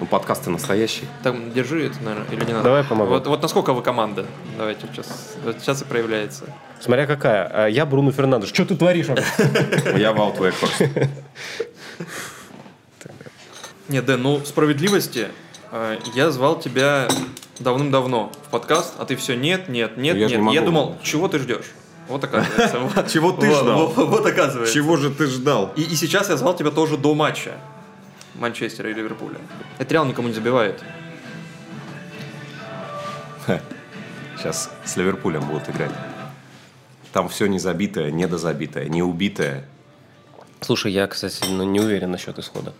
[0.00, 1.04] Ну, подкасты настоящий.
[1.22, 2.64] Там, держи это, наверное, или не надо?
[2.64, 3.10] Давай помогу.
[3.10, 4.24] Вот, вот насколько вы команда?
[4.56, 5.34] Давайте сейчас.
[5.44, 6.44] Вот сейчас и проявляется.
[6.80, 7.46] Смотря какая.
[7.52, 8.48] А, Я Бруно Фернандеш.
[8.48, 9.08] Что ты творишь?
[9.96, 10.82] Я Ваут Вейкхорст.
[13.88, 15.28] Нет, Дэн, ну справедливости.
[15.70, 17.06] э, Я звал тебя
[17.58, 20.40] давным-давно в подкаст, а ты все нет, нет, нет, Я нет.
[20.40, 21.66] не Я думал, чего ты ждешь?
[22.08, 23.06] Вот оказывается.
[23.12, 23.86] Чего ты ждал?
[23.88, 24.74] Вот оказывается.
[24.74, 25.72] Чего же ты ждал?
[25.76, 27.52] И сейчас я звал тебя тоже до матча
[28.34, 29.38] Манчестера и Ливерпуля.
[29.78, 30.82] Это Реал никому не забивает.
[34.36, 35.92] Сейчас с Ливерпулем будут играть.
[37.12, 39.64] Там все не забитое, недозабитое, не убитое.
[40.60, 42.72] Слушай, я, кстати, ну, не уверен насчет исхода.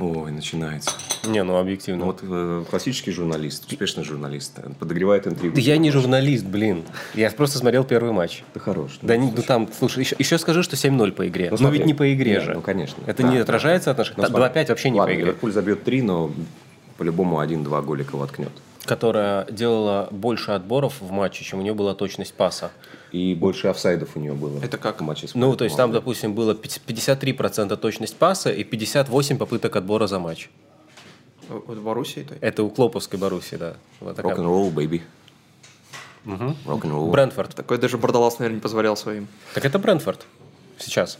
[0.00, 0.90] Ой, начинается.
[1.26, 2.00] Не, ну объективно.
[2.00, 5.54] Ну, вот э, классический журналист, успешный журналист, э, подогревает интригу.
[5.54, 6.84] Да я не журналист, блин.
[7.14, 8.42] Я просто смотрел первый матч.
[8.54, 8.98] Ты хорош.
[9.02, 11.46] Да, не, ну там, слушай, еще, еще скажи, что 7-0 по игре.
[11.46, 11.78] Ну, но смотри.
[11.78, 12.54] ведь не по игре Нет, же.
[12.54, 13.02] ну, конечно.
[13.06, 13.42] Это Да, не да.
[13.42, 14.16] отражается от наших...
[14.16, 14.60] Ну, Та- смотри.
[14.62, 15.26] 2-5 вообще не Ладно, по игре.
[15.26, 16.30] Ливерпуль забьет 3, но
[16.96, 18.52] по-любому один-два голика воткнет.
[18.86, 22.70] Которая делала больше отборов в матче, чем у нее была точность паса.
[23.12, 24.62] И больше офсайдов у него было.
[24.62, 25.00] Это как?
[25.00, 29.76] В матче с Ну, то есть там, допустим, было 53% точность паса и 58 попыток
[29.76, 30.48] отбора за матч.
[31.48, 32.26] В в Боруссии?
[32.40, 33.74] Это у Клоповской Боруссии, да.
[33.98, 34.32] Вот такая.
[34.32, 35.02] Рок-н-ролл, baby.
[36.66, 37.10] Рок-н-ролл.
[37.10, 37.54] Брентфорд.
[37.54, 39.26] Такой даже Бардалас, наверное, не позволял своим.
[39.54, 40.26] Так это Брентфорд
[40.78, 41.18] сейчас.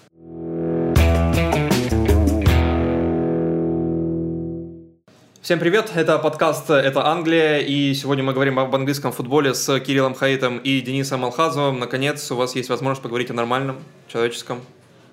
[5.51, 10.15] Всем привет, это подкаст «Это Англия», и сегодня мы говорим об английском футболе с Кириллом
[10.15, 11.81] Хаитом и Денисом Алхазовым.
[11.81, 14.61] Наконец, у вас есть возможность поговорить о нормальном человеческом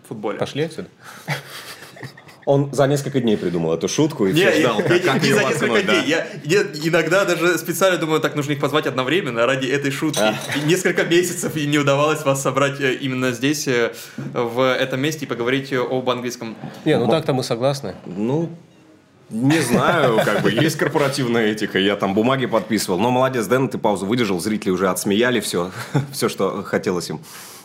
[0.08, 0.38] футболе.
[0.38, 0.90] Пошли отсюда.
[2.46, 5.34] Он за несколько дней придумал эту шутку и Не, все ждал, я- как, как не
[5.34, 6.02] за несколько воткнуть, да.
[6.04, 6.08] дней.
[6.08, 10.22] Я, я иногда даже специально думаю, так нужно их позвать одновременно ради этой шутки.
[10.56, 15.26] И несколько месяцев и не удавалось вас собрать э, именно здесь, э, в этом месте,
[15.26, 16.56] и поговорить э, об английском.
[16.86, 17.96] Не, ну так-то мы согласны.
[18.06, 18.52] Ну,
[19.30, 23.00] не знаю, как бы есть корпоративная этика, я там бумаги подписывал.
[23.00, 25.72] Но молодец, Дэн, ты паузу выдержал, зрители уже отсмеяли все,
[26.12, 27.20] все, что хотелось им.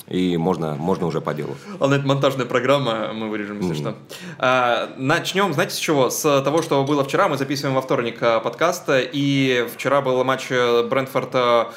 [0.08, 1.56] И можно, можно уже по делу.
[1.78, 3.94] Ладно, это монтажная программа, мы вырежем, если что.
[4.38, 6.10] А, начнем, знаете, с чего?
[6.10, 7.28] С того, что было вчера.
[7.28, 11.72] Мы записываем во вторник а, подкаст, и вчера был матч э, Брентфорд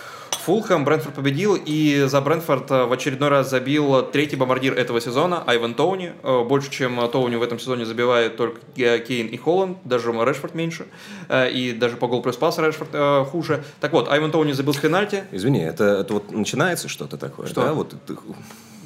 [0.45, 0.85] Фулхэм.
[0.85, 5.73] Брентфорд победил, и за Брентфорд э, в очередной раз забил третий бомбардир этого сезона, Айван
[5.73, 6.13] Тоуни.
[6.21, 8.59] Э, Больше, чем Тоуни в этом сезоне забивает только
[8.99, 10.85] Кейн и Холланд, даже Решфорд меньше,
[11.29, 13.63] Э, и даже по гол плюс пас Решфорд хуже.
[13.79, 15.23] Так вот, Айван Тоуни забил с пенальти.
[15.31, 17.61] Извини, это, это вот начинается что-то такое, Что?
[17.61, 17.73] да?
[17.73, 17.95] Вот,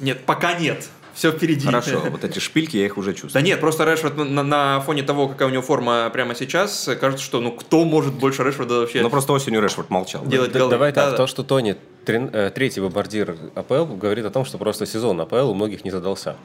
[0.00, 0.88] Нет, пока нет.
[1.14, 1.66] Все впереди.
[1.66, 3.44] Хорошо, вот эти шпильки, я их уже Да чувствую.
[3.44, 7.40] нет, просто Решфорд на, на фоне того, какая у него форма прямо сейчас, кажется, что
[7.40, 10.22] ну кто может больше Решфорда вообще Но просто осенью Решфорд молчал.
[10.24, 10.30] да?
[10.30, 10.70] делать Д- голы?
[10.70, 11.16] Давай Да, так, да.
[11.18, 11.76] то, что Тони
[12.06, 16.36] э, третий бомбардир АПЛ говорит о том, что просто сезон АПЛ у многих не задался.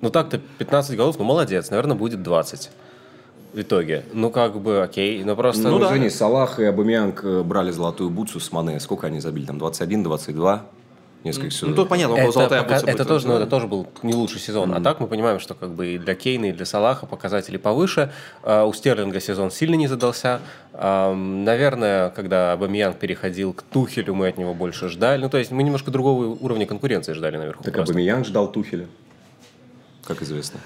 [0.00, 2.70] Ну так-то 15 голов, ну молодец, наверное, будет 20
[3.54, 4.04] в итоге.
[4.12, 5.62] Ну как бы окей, но просто...
[5.68, 5.86] Ну, да.
[5.88, 8.78] извини, Салах и Абамиянг э, брали золотую бутсу с Мане.
[8.80, 9.46] Сколько они забили?
[9.46, 10.66] Там 21, 22?
[11.24, 11.76] Несколько Ну сезонов.
[11.76, 14.72] тут понятно, Это, золотая пока- это тоже, ну, это тоже был не лучший сезон.
[14.72, 18.12] А так мы понимаем, что как бы и для Кейна, и для Салаха показатели повыше.
[18.44, 20.40] А у Стерлинга сезон сильно не задался.
[20.72, 25.20] Наверное, когда Абамьянг переходил к Тухелю, мы от него больше ждали.
[25.22, 27.64] Ну, то есть мы немножко другого уровня конкуренции ждали наверху.
[27.64, 27.92] Так просто.
[27.92, 28.86] Абамиянг ждал Тухеля,
[30.06, 30.60] как известно.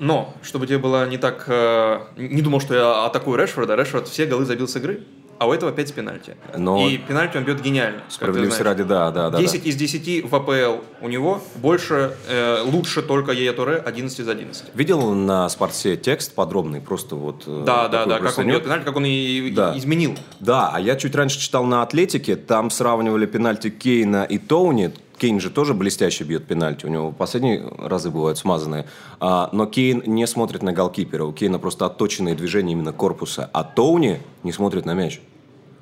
[0.00, 1.44] Но, чтобы тебе было не так...
[1.46, 3.76] э, не думал, что я атакую Решфорда.
[3.76, 5.04] Решфорд все голы забил с игры,
[5.38, 6.36] а у этого 5 с пенальти.
[6.56, 8.00] Но- И пенальти он бьет гениально.
[8.08, 9.38] Справедливости ради, да, да, да.
[9.38, 14.28] 10 из 10 в АПЛ у него, больше, э, лучше только Ея Туре 11 из
[14.28, 14.64] 11.
[14.66, 14.70] да.
[14.74, 17.44] Видел на спорте текст подробный, просто вот...
[17.46, 19.76] э, Да, да, да, как он бьет пенальти, как он и Да.
[19.76, 20.16] изменил.
[20.40, 24.92] Да, а я чуть раньше читал на Атлетике, там сравнивали пенальти Кейна и Тоуни.
[25.18, 28.86] Кейн же тоже блестяще бьет пенальти, у него последние разы бывают смазанные.
[29.20, 33.48] А, но Кейн не смотрит на голкипера, у Кейна просто отточенные движения именно корпуса.
[33.52, 35.20] А Тоуни не смотрит на мяч.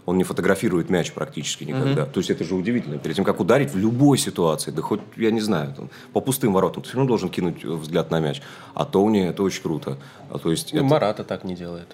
[0.04, 2.06] Он не фотографирует мяч практически никогда.
[2.06, 2.98] То есть это же удивительно.
[2.98, 6.52] Перед тем, как ударить в любой ситуации, да хоть, я не знаю, там, по пустым
[6.52, 8.42] воротам, ты все равно должен кинуть взгляд на мяч.
[8.74, 9.98] А Тоуни это очень круто.
[10.28, 11.86] А, то есть Ну, это- Марата так не делает.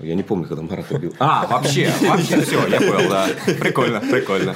[0.00, 1.14] Я не помню, когда Марат убил.
[1.18, 3.28] А, вообще, вообще все, я понял, да.
[3.60, 4.54] Прикольно, прикольно.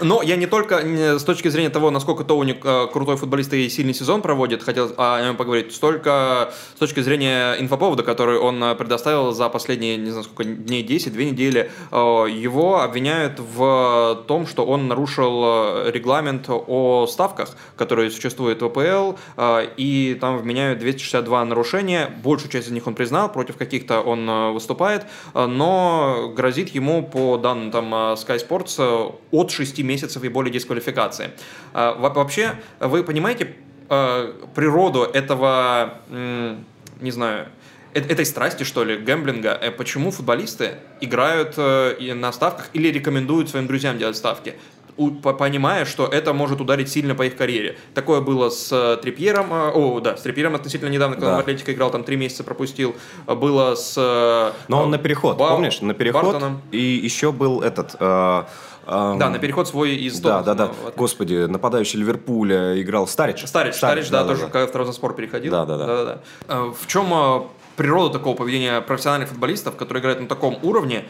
[0.00, 0.78] Но я не только
[1.18, 5.22] с точки зрения того, насколько Тоуни э, крутой футболист и сильный сезон проводит, хотел о
[5.22, 10.24] нем поговорить, столько с точки зрения инфоповода, который он э, предоставил за последние, не знаю,
[10.24, 17.06] сколько дней, 10, две недели, э, его обвиняют в том, что он нарушил регламент о
[17.06, 22.86] ставках, который существует в АПЛ, э, и там вменяют 262 нарушения, большую часть из них
[22.86, 28.38] он признал, против каких-то он выступает, э, но грозит ему по данным там э, Sky
[28.46, 31.30] Sports э, от 6 месяцев и более дисквалификации.
[31.72, 33.54] Во- Вообще, вы понимаете
[33.88, 37.46] природу этого, не знаю,
[37.92, 44.16] этой страсти, что ли, гэмблинга, почему футболисты играют на ставках или рекомендуют своим друзьям делать
[44.16, 44.54] ставки
[44.96, 47.76] понимая, что это может ударить сильно по их карьере.
[47.94, 51.32] Такое было с э, Трипьером, э, о, да, с Трипьером относительно недавно, когда да.
[51.34, 52.96] он в Атлетико играл, там три месяца пропустил.
[53.26, 53.94] Было с...
[53.96, 55.80] Э, Но он на переход, Ба- помнишь?
[55.80, 56.24] На переход.
[56.24, 56.62] Бартоном.
[56.72, 57.96] И еще был этот...
[58.00, 58.44] Э,
[58.86, 60.70] да, на переход свой из Да, да, да.
[60.96, 63.44] Господи, нападающий Ливерпуля играл Старич.
[63.44, 64.48] Старич, Старич, да, да, тоже да.
[64.48, 65.50] когда в Травзонспор переходил.
[65.50, 65.86] Да, да, да.
[65.86, 66.56] да, да, да.
[66.70, 71.04] В чем природа такого поведения профессиональных футболистов, которые играют на таком уровне?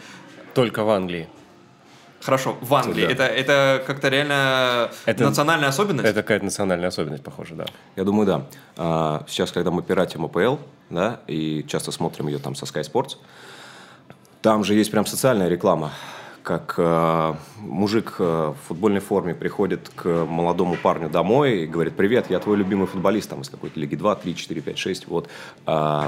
[0.55, 1.27] Только в Англии.
[2.21, 3.05] Хорошо, в Англии.
[3.05, 3.11] Да.
[3.11, 6.07] Это, это как-то реально это, национальная особенность?
[6.07, 7.65] Это какая-то национальная особенность, похоже, да.
[7.95, 8.45] Я думаю, да.
[8.75, 10.57] А, сейчас, когда мы пиратим АПЛ,
[10.89, 13.17] да, и часто смотрим ее там со Sky Sports,
[14.41, 15.91] там же есть прям социальная реклама
[16.47, 22.29] как э, мужик э, в футбольной форме приходит к молодому парню домой и говорит, привет,
[22.29, 25.27] я твой любимый футболист там из какой-то Лиги 2, 3, 4, 5, 6, вот,
[25.65, 26.03] э,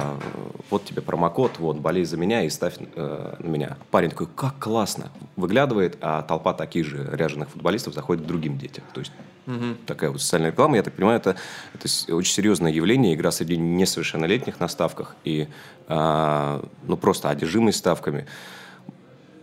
[0.70, 3.76] вот тебе промокод, вот, болей за меня и ставь э, на меня.
[3.92, 8.86] Парень такой, как классно, выглядывает, а толпа таких же ряженых футболистов заходит к другим детям.
[8.94, 9.12] То есть
[9.46, 9.76] угу.
[9.86, 11.36] такая вот социальная реклама, я так понимаю, это,
[11.74, 15.50] это очень серьезное явление, игра среди несовершеннолетних на ставках и,
[15.90, 18.26] э, ну, просто одержимость ставками.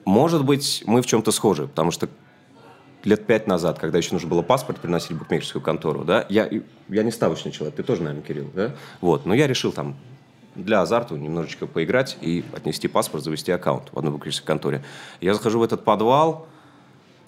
[0.07, 2.09] Может быть, мы в чем-то схожи, потому что
[3.03, 6.49] лет пять назад, когда еще нужно было паспорт приносить в букмекерскую контору, да, я,
[6.89, 8.77] я не ставочный человек, ты тоже, наверное, Кирилл, да?
[9.01, 9.97] Вот, но я решил там
[10.55, 14.85] для азарта немножечко поиграть и отнести паспорт, завести аккаунт в одной букмекерской конторе.
[15.21, 16.47] Я захожу в этот подвал,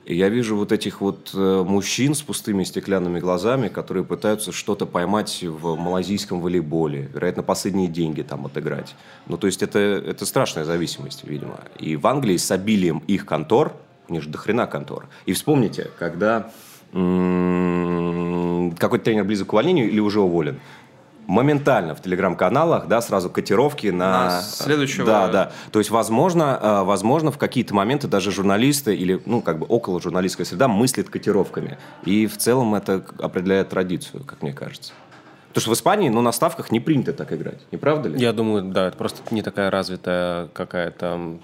[0.08, 4.86] и я вижу вот этих вот э, мужчин с пустыми стеклянными глазами, которые пытаются что-то
[4.86, 8.96] поймать в малазийском волейболе, вероятно, последние деньги там отыграть.
[9.26, 11.60] Ну, то есть это, это страшная зависимость, видимо.
[11.78, 13.74] И в Англии с обилием их контор,
[14.08, 15.08] у них же дохрена контор.
[15.26, 16.50] И вспомните, когда
[16.90, 20.58] какой-то тренер близок к увольнению или уже уволен,
[21.28, 24.24] моментально в телеграм-каналах, да, сразу котировки на...
[24.24, 25.06] на следующего...
[25.06, 25.52] Да, да.
[25.70, 30.00] То есть, возможно, э, возможно, в какие-то моменты даже журналисты или, ну, как бы около
[30.00, 31.78] журналистская среда мыслит котировками.
[32.04, 34.94] И в целом это определяет традицию, как мне кажется.
[35.48, 38.18] Потому что в Испании, ну, на ставках не принято так играть, не правда ли?
[38.18, 41.38] Я думаю, да, это просто не такая развитая какая-то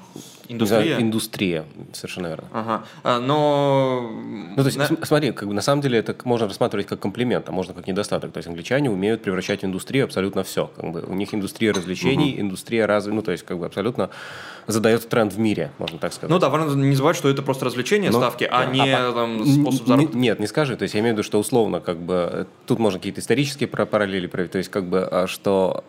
[0.48, 1.00] Индустрия?
[1.00, 2.48] Индустрия, совершенно верно.
[2.52, 2.84] Ага.
[3.02, 4.10] А, но...
[4.56, 4.86] Ну, то есть, на...
[5.04, 8.32] смотри, как бы, на самом деле это можно рассматривать как комплимент, а можно как недостаток.
[8.32, 10.70] То есть англичане умеют превращать в индустрию абсолютно все.
[10.76, 12.42] Как бы, у них индустрия развлечений, угу.
[12.42, 13.12] индустрия разве...
[13.12, 14.10] Ну, то есть, как бы абсолютно
[14.66, 16.30] задает тренд в мире, можно так сказать.
[16.30, 18.18] Ну да, важно не забывать, что это просто развлечение, Но...
[18.18, 20.16] ставки, а, а не а, там, способ заработка.
[20.16, 20.76] Нет, не скажи.
[20.76, 24.26] То есть я имею в виду, что условно, как бы, тут можно какие-то исторические параллели
[24.26, 24.52] провести.
[24.52, 25.84] То есть, как бы, а, что...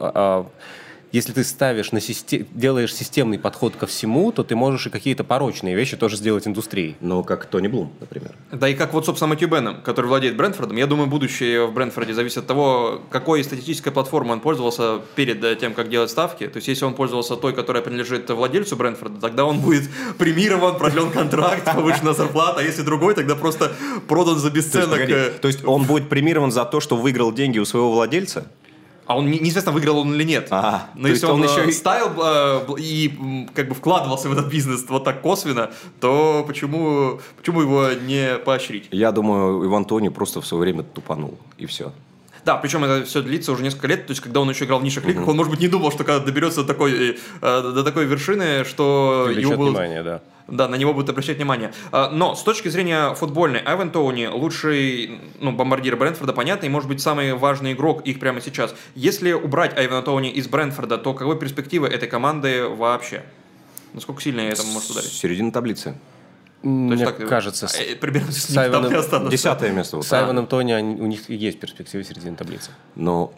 [1.16, 5.24] Если ты ставишь на систем, делаешь системный подход ко всему, то ты можешь и какие-то
[5.24, 6.98] порочные вещи тоже сделать индустрией.
[7.00, 8.34] Ну, как Тони Блум, например.
[8.52, 10.76] Да и как вот, собственно, Мэтью Беном, который владеет Брентфордом.
[10.76, 15.74] Я думаю, будущее в Брентфорде зависит от того, какой статистической платформой он пользовался перед тем,
[15.74, 16.48] как делать ставки.
[16.48, 21.12] То есть, если он пользовался той, которая принадлежит владельцу Брентфорда, тогда он будет премирован, продлен
[21.12, 23.72] контракт, повышена зарплата, а если другой, тогда просто
[24.10, 24.90] продан за бесценок.
[24.90, 27.94] То есть, погоди, то есть он будет премирован за то, что выиграл деньги у своего
[27.94, 28.52] владельца?
[29.06, 30.48] А он неизвестно, выиграл он или нет.
[30.50, 34.48] А, Но если он, он еще и ставил э, и как бы вкладывался в этот
[34.48, 38.88] бизнес вот так косвенно, то почему, почему его не поощрить?
[38.92, 41.92] Я думаю, Иван Тони просто в свое время тупанул, и все.
[42.46, 44.84] Да, причем это все длится уже несколько лет, то есть когда он еще играл в
[44.84, 45.32] низших лигах, угу.
[45.32, 49.24] он, может быть, не думал, что когда доберется до такой, э, до такой вершины, что
[49.28, 49.74] Привлечет его будут...
[49.74, 51.74] внимание, да да, на него будут обращать внимание.
[51.92, 56.88] А, но с точки зрения футбольной, Айвен Тоуни лучший ну, бомбардир Брэнфорда, понятно, и может
[56.88, 58.76] быть самый важный игрок их прямо сейчас.
[58.94, 63.24] Если убрать Айвена Тоуни из Брэнфорда, то каковы перспективы этой команды вообще?
[63.94, 65.12] Насколько сильно это может ударить?
[65.12, 65.96] Середина таблицы.
[66.62, 68.92] Мне так, кажется, э, примерно с Сайваном,
[69.30, 70.02] десятое место.
[70.02, 72.72] С Айваном Тони у них есть перспективы середины таблицы.
[72.96, 73.34] Но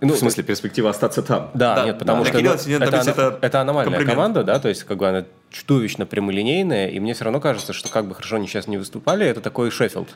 [0.00, 1.50] ну, в смысле, перспектива остаться там.
[1.54, 2.30] Да, да нет, потому да.
[2.30, 6.88] что ну, это, это, это аномальная команда, да, то есть как бы она чудовищно прямолинейная,
[6.88, 9.70] и мне все равно кажется, что как бы хорошо они сейчас не выступали, это такой
[9.70, 10.08] Шеффилд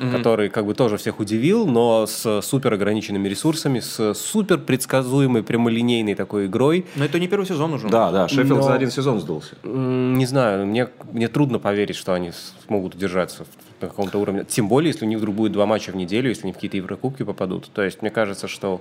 [0.00, 0.12] mm-hmm.
[0.12, 6.14] который как бы тоже всех удивил, но с супер ограниченными ресурсами, с супер предсказуемой прямолинейной
[6.14, 6.86] такой игрой.
[6.96, 7.88] Но это не первый сезон уже.
[7.88, 8.62] Да, да, Шеффилд но...
[8.62, 9.54] за один сезон сдулся.
[9.62, 12.32] Не знаю, мне, мне трудно поверить, что они
[12.66, 13.44] смогут удержаться
[13.80, 14.44] на каком-то уровне.
[14.44, 16.76] Тем более, если у них вдруг будет два матча в неделю, если они в какие-то
[16.76, 17.70] Еврокубки попадут.
[17.72, 18.80] То есть, мне кажется, что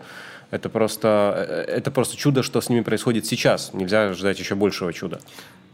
[0.51, 3.73] это просто, э, это просто чудо, что с ними происходит сейчас.
[3.73, 5.19] Нельзя ждать еще большего чуда.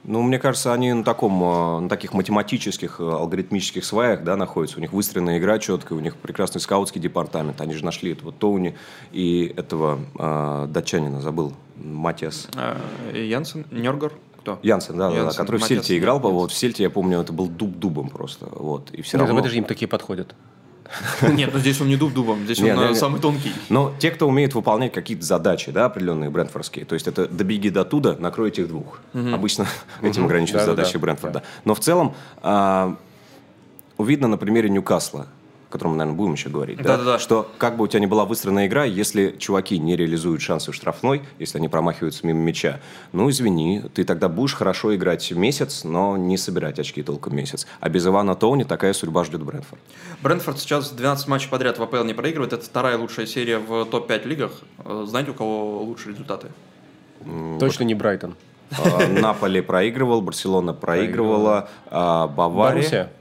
[0.08, 4.78] Ну, мне кажется, они на, таком, э, на таких математических, э, алгоритмических сваях да, находятся.
[4.78, 7.60] У них выстроена игра четкая, у них прекрасный скаутский департамент.
[7.60, 8.76] Они же нашли этого Тоуни
[9.12, 12.50] и этого э, датчанина, забыл, Матиас.
[12.56, 12.78] А,
[13.14, 13.66] Янсен?
[13.72, 14.14] Нергор?
[14.42, 14.60] Кто?
[14.62, 16.18] Янсен, да, Янсен, да, который Матиас, в Сельте играл.
[16.18, 16.34] Янсен.
[16.34, 18.48] Вот, в Сельте, я помню, это был дуб дубом просто.
[18.52, 19.42] Вот, и все Нет, равно...
[19.42, 20.36] это же им такие подходят.
[21.22, 23.52] Нет, ну здесь он не дуб дубом, здесь он не, э, самый тонкий.
[23.70, 27.86] Но те, кто умеет выполнять какие-то задачи, да, определенные брентфордские, то есть это добеги до
[27.86, 29.00] туда, накрой этих двух.
[29.14, 29.68] Обычно
[30.02, 31.44] этим ограничиваются задачи Брентфорда.
[31.64, 32.96] Но в целом а,
[33.98, 35.28] видно на примере Ньюкасла,
[35.78, 37.20] котором мы, наверное, будем еще говорить, да, Да-да-да.
[37.20, 40.76] что как бы у тебя ни была выстроена игра, если чуваки не реализуют шансы в
[40.76, 42.80] штрафной, если они промахиваются мимо мяча,
[43.12, 47.68] ну, извини, ты тогда будешь хорошо играть месяц, но не собирать очки толком месяц.
[47.80, 49.82] А без Ивана Тоуни такая судьба ждет Брентфорд.
[50.22, 52.54] Брентфорд сейчас 12 матчей подряд в АПЛ не проигрывает.
[52.54, 54.52] Это вторая лучшая серия в топ-5 лигах.
[54.84, 56.48] Э, Знаете, у кого лучшие результаты?
[57.60, 58.36] Точно не Брайтон.
[58.72, 62.82] А, Наполи проигрывал, Барселона проигрывала, а, Бавария...
[62.82, 63.12] Боруссия.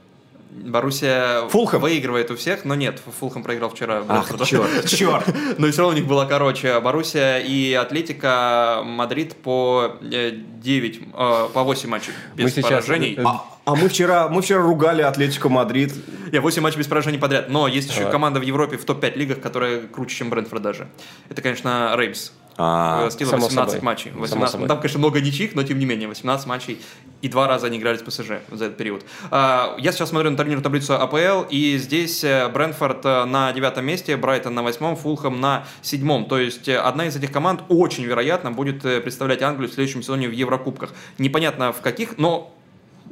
[0.63, 1.81] Боруссия Фулхэм.
[1.81, 4.03] выигрывает у всех, но нет, Фулхэм проиграл вчера.
[4.07, 5.25] Ах, черт, черт.
[5.57, 6.79] Но все равно у них было короче.
[6.79, 13.15] Боруссия и Атлетика Мадрид по э, 9, э, по 8 матчей без Мы сейчас- поражений.
[13.17, 15.93] э, А, а мы вчера, мы вчера ругали Атлетико Мадрид.
[16.31, 17.49] Я 8 матчей без поражений подряд.
[17.49, 20.87] Но есть еще команда в Европе в топ-5 лигах, которая круче, чем Брентфорд даже.
[21.29, 22.31] Это, конечно, Реймс.
[22.57, 23.85] А, Стила само 18 собой.
[23.85, 24.11] матчей.
[24.11, 24.51] Само 18.
[24.51, 24.67] собой.
[24.67, 26.81] Там, конечно, много ничьих, но тем не менее, 18 матчей.
[27.21, 29.03] И два раза они играли с ПСЖ за этот период.
[29.31, 33.85] А, Я сейчас смотрю на турнирную таблицу АПЛ, и здесь э, Брентфорд э, на девятом
[33.85, 36.25] месте, Брайтон на восьмом, Фулхэм на седьмом.
[36.25, 40.01] То есть э, одна из этих команд очень вероятно будет э, представлять Англию в следующем
[40.01, 40.93] сезоне в Еврокубках.
[41.17, 42.54] Непонятно в каких, но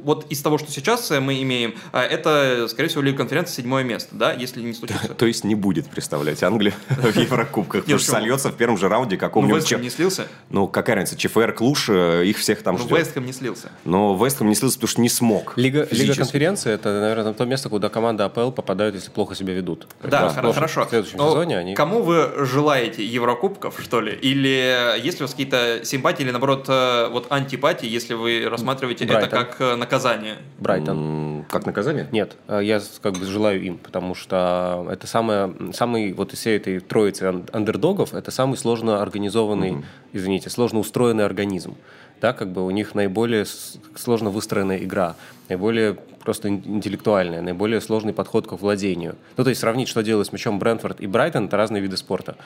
[0.04, 3.82] вот из того, что сейчас э, мы имеем, э, это, скорее всего, Лига конференции седьмое
[3.82, 5.14] место, да, если не случится.
[5.14, 9.16] То есть не будет представлять Англию в Еврокубках, потому что сольется в первом же раунде
[9.16, 9.62] Ну, каком-нибудь...
[9.62, 10.26] Вестхэм не слился?
[10.50, 12.98] Ну, какая разница, ЧФР, Клуш, э, их всех там Ну, ждет.
[12.98, 13.70] Вестхэм не слился.
[13.84, 15.54] Но Вестхэм не слился, потому что не смог.
[15.56, 19.86] Лига, конференции это, наверное, то место, куда команда АПЛ попадают, если плохо себя ведут.
[20.02, 20.84] Да, хорошо.
[20.84, 21.74] В следующем Но сезоне они.
[21.74, 24.12] Кому вы желаете Еврокубков, что ли?
[24.12, 29.28] Или есть ли у вас какие-то симпатии или, наоборот, вот антипатии, если вы рассматриваете это
[29.28, 30.36] как э, наказание?
[30.58, 30.96] Брайтон.
[30.98, 32.08] М, Как наказание?
[32.12, 36.56] Нет, э, я как бы желаю им, потому что это самое, самый, вот из всей
[36.56, 41.74] этой троицы ан- андердогов, это самый сложно организованный, извините, сложно устроенный организм.
[42.24, 43.44] Да, как бы у них наиболее
[43.96, 45.14] сложно выстроенная игра,
[45.50, 49.16] наиболее просто ин- интеллектуальная, наиболее сложный подход к владению.
[49.36, 52.36] Ну, то есть сравнить, что делают с мячом Брентфорд и Брайтон, это разные виды спорта.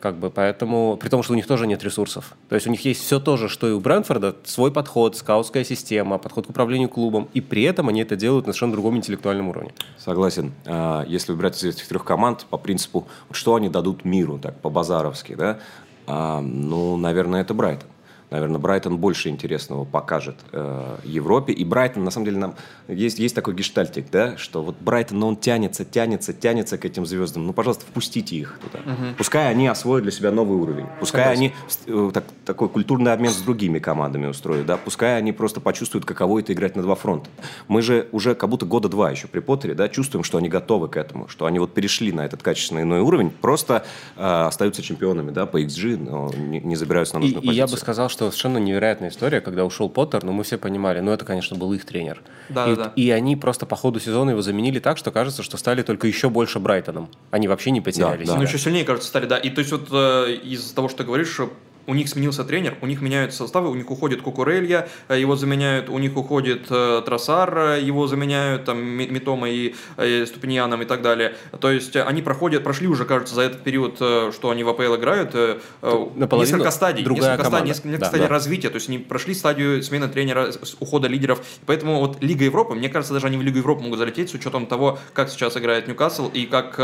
[0.00, 2.32] Как бы, поэтому, при том, что у них тоже нет ресурсов.
[2.48, 5.64] То есть у них есть все то же, что и у Брентфорда, свой подход, скаутская
[5.64, 9.50] система, подход к управлению клубом, и при этом они это делают на совершенно другом интеллектуальном
[9.50, 9.72] уровне.
[9.98, 10.54] Согласен.
[10.64, 15.34] А, Если выбирать из этих трех команд по принципу, что они дадут миру, так, по-базаровски,
[15.34, 15.58] да,
[16.06, 17.90] а, ну, наверное, это Брайтон.
[18.34, 21.52] Наверное, Брайтон больше интересного покажет э, Европе.
[21.52, 22.54] И Брайтон, на самом деле, нам
[22.88, 27.46] есть, есть такой гештальтик, да, что вот Брайтон, он тянется, тянется, тянется к этим звездам.
[27.46, 28.82] Ну, пожалуйста, впустите их туда.
[29.16, 30.86] Пускай они освоят для себя новый уровень.
[30.98, 31.52] Пускай они
[31.86, 34.78] э, так- такой культурный обмен с другими командами устроят, да.
[34.78, 37.30] Пускай они просто почувствуют, каково это играть на два фронта.
[37.68, 40.88] Мы же уже как будто года два еще при Поттере, да, чувствуем, что они готовы
[40.88, 43.84] к этому, что они вот перешли на этот качественный иной уровень, просто
[44.16, 47.62] э, остаются чемпионами, да, по XG, но не, не забираются на И, нужную и я
[47.62, 47.80] бы позицию.
[47.80, 51.56] сказал, что совершенно невероятная история, когда ушел Поттер, но мы все понимали, ну это, конечно,
[51.56, 52.22] был их тренер.
[52.48, 52.92] Да, и, да, да.
[52.96, 56.28] и они просто по ходу сезона его заменили так, что кажется, что стали только еще
[56.30, 57.08] больше Брайтоном.
[57.30, 58.48] Они вообще не потеряли Да, Ну, себя.
[58.48, 59.38] еще сильнее, кажется, стали, да.
[59.38, 61.52] И то есть вот э, из-за того, что ты говоришь, что
[61.86, 65.88] у них сменился тренер, у них меняются составы, у них уходит Кукурелья, э, его заменяют,
[65.88, 70.84] у них уходит э, Тросар, э, его заменяют, там, Ми- Митома и э, Ступиньяном и
[70.84, 71.36] так далее.
[71.60, 74.68] То есть э, они проходят, прошли уже, кажется, за этот период, э, что они в
[74.68, 77.66] АПЛ играют, э, несколько стадий, несколько стадий, команда.
[77.68, 78.32] несколько, несколько Да, стадий да.
[78.32, 80.50] развития, то есть они прошли стадию смены тренера,
[80.80, 84.30] ухода лидеров, поэтому вот Лига Европы, мне кажется, даже они в Лигу Европы могут залететь
[84.30, 86.78] с учетом того, как сейчас играет Ньюкасл и как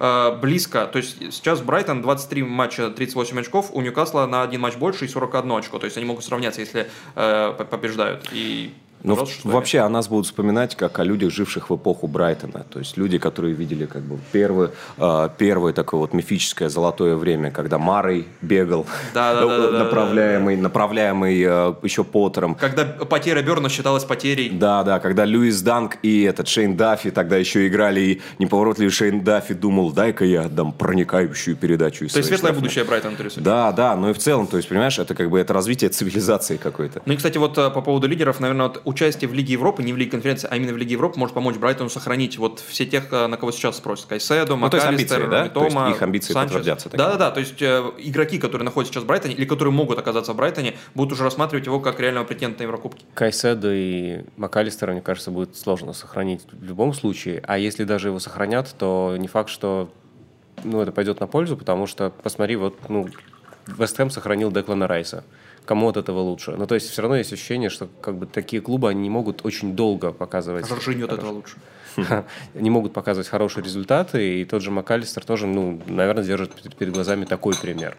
[0.00, 4.76] э, близко, то есть сейчас Брайтон 23 матча, 38 очков, у Ньюкасла на один матч
[4.76, 8.28] больше и 41 очко, то есть они могут сравняться, если э, по- побеждают.
[8.32, 8.72] И
[9.04, 12.64] Ну, в- вообще о нас будут вспоминать как о людях, живших в эпоху Брайтона.
[12.70, 17.50] То есть люди, которые видели как бы первый, э, первое такое вот мифическое золотое время,
[17.50, 22.54] когда Марой бегал, Да, да, да, да, да, направляемый, направляемый э, еще Поттером.
[22.54, 24.48] Когда потеря Берна считалась потерей.
[24.50, 29.22] Да, да, когда Льюис Данк и этот Шейн Даффи тогда еще играли, и неповоротливый Шейн
[29.22, 32.60] Даффи думал, дай-ка я отдам проникающую передачу То есть светлое штрафной».
[32.62, 33.44] будущее Брайтон интересует.
[33.44, 36.56] Да, да, но и в целом, то есть, понимаешь, это как бы это развитие цивилизации
[36.56, 37.02] какой-то.
[37.04, 39.92] Ну и, кстати, вот э, по поводу лидеров, наверное, вот участие в Лиге Европы, не
[39.92, 43.12] в Лиге конференции, а именно в Лиге Европы может помочь Брайтону сохранить вот все тех,
[43.12, 44.06] э, на кого сейчас спросят.
[44.06, 45.48] Кайседо, Ну, то есть МакАлистер, амбиции, да?
[45.48, 46.52] То есть их амбиции Санчес.
[46.52, 50.32] подтвердятся Да-да-да, то есть э, игроки, которые находятся сейчас в Брайтоне, или которые могут оказаться
[50.32, 53.04] в Брайтоне, будут уже рассматривать его как реального претендента на Еврокубки.
[53.14, 57.42] Кайседо и МакАлистера, мне кажется, будет сложно сохранить в любом случае.
[57.46, 59.90] А если даже его сохранят, то не факт, что
[60.62, 63.08] ну, это пойдет на пользу, потому что, посмотри, вот, ну,
[63.66, 65.24] Вест Хэм сохранил Деклана Райса,
[65.64, 66.54] кому от этого лучше.
[66.56, 69.44] Ну, то есть все равно есть ощущение, что как бы такие клубы, они не могут
[69.44, 70.68] очень долго показывать...
[70.68, 71.56] Жоржиньо от этого лучше.
[72.54, 77.24] не могут показывать хорошие результаты, и тот же МакАлистер тоже, ну, наверное, держит перед глазами
[77.24, 77.96] такой пример.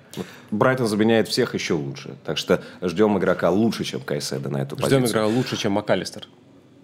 [0.51, 4.99] Брайтон заменяет всех еще лучше, так что ждем игрока лучше, чем Кайседа на эту позицию.
[4.99, 6.27] Ждем игрока лучше, чем МакАлистер.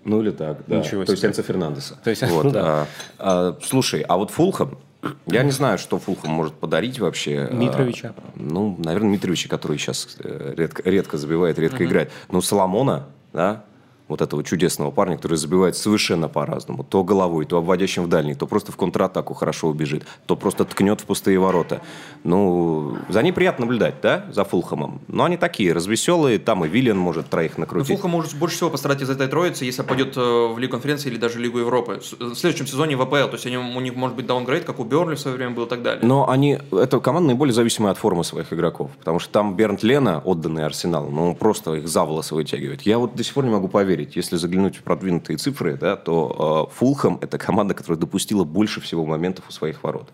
[0.04, 0.78] Ну или так, да.
[0.78, 1.30] Ничего То есть себе.
[1.30, 2.00] Энцо Фернандеса.
[2.04, 2.64] То есть, Вот, ну да.
[2.64, 2.88] а,
[3.20, 4.78] а, слушай, а вот Фулхэм,
[5.26, 7.48] я не знаю, что Фулхэм может подарить вообще.
[7.50, 8.14] А, Митровича.
[8.36, 12.12] ну, наверное, Митровича, который сейчас э, редко, редко забивает, редко играет.
[12.30, 13.66] Ну, Соломона, да,
[14.12, 16.84] вот этого чудесного парня, который забивает совершенно по-разному.
[16.84, 21.02] То головой, то обводящим в дальний, то просто в контратаку хорошо убежит, то просто ткнет
[21.02, 21.82] в пустые ворота.
[22.24, 25.02] Ну, за ней приятно наблюдать, да, за Фулхэмом.
[25.08, 27.88] Но они такие, развеселые, там и Виллиан может троих Ну, накрутить.
[27.88, 30.22] Фулхэм может больше всего постарать из этой троицы, если пойдет э,
[30.54, 32.00] в Лигу конференции или даже Лигу Европы.
[32.04, 33.28] С- В следующем сезоне в АПЛ.
[33.28, 35.64] То есть они, у них может быть даунгрейд, как у Бернли в свое время был
[35.66, 36.06] и так далее.
[36.06, 38.92] Но они, это команда наиболее зависимая от формы своих игроков.
[39.00, 42.82] Потому что там Бернт Лена, отданный Арсеналу, ну, он просто их за волосы вытягивает.
[42.84, 44.01] Я вот до сих пор не могу поверить.
[44.16, 49.06] Если заглянуть в продвинутые цифры, да, то э, Фулхэм– это команда, которая допустила больше всего
[49.06, 50.10] моментов у своих ворот.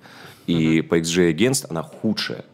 [0.48, 2.46] И по XG Against она худшая.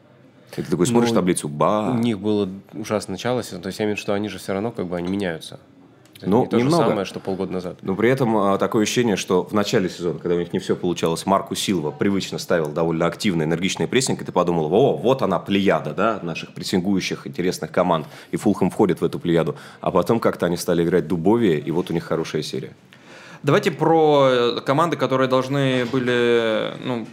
[0.58, 3.86] И ты такой смотришь Ну, таблицу, ба, У них было ужасное начало то есть я
[3.86, 5.60] имею в виду, что они же все равно как бы они меняются.
[6.18, 6.84] Это Ну, не то немного.
[6.84, 7.78] же самое, что полгода назад.
[7.82, 10.76] Но при этом а, такое ощущение, что в начале сезона, когда у них не все
[10.76, 15.40] получалось, Марку Силва привычно ставил довольно активный, энергичный прессинг, и ты подумал, о, вот она
[15.40, 19.56] плеяда, да, наших прессингующих интересных команд, и Фулхэм входит в эту плеяду.
[19.82, 22.72] А потом как-то они стали играть дубовее, и вот у них хорошая серия.
[23.44, 27.06] Давайте про э, команды, которые должны были, ну,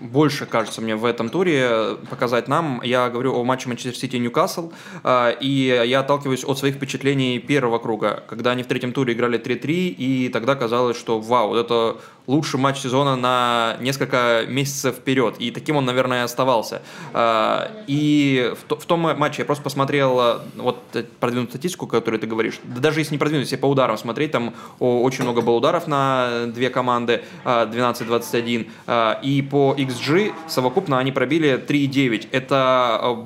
[0.00, 2.80] больше, кажется мне, в этом туре э, показать нам.
[2.84, 4.70] Я говорю о матче Манчестер Сити и Ньюкасл,
[5.02, 9.40] э, и я отталкиваюсь от своих впечатлений первого круга, когда они в третьем туре играли
[9.40, 15.34] 3-3, и тогда казалось, что вау, вот это лучший матч сезона на несколько месяцев вперед,
[15.38, 16.82] и таким он, наверное, оставался.
[17.14, 21.86] Э, И в, то- в том матче я просто посмотрел э, вот э, продвинутую статистику,
[21.86, 25.40] которую ты говоришь, да даже если не продвинутую, если по ударам смотреть, там очень много
[25.40, 32.28] было ударов на две команды, э, 12-21, э, и по XG совокупно они пробили 3,9.
[32.30, 33.16] Это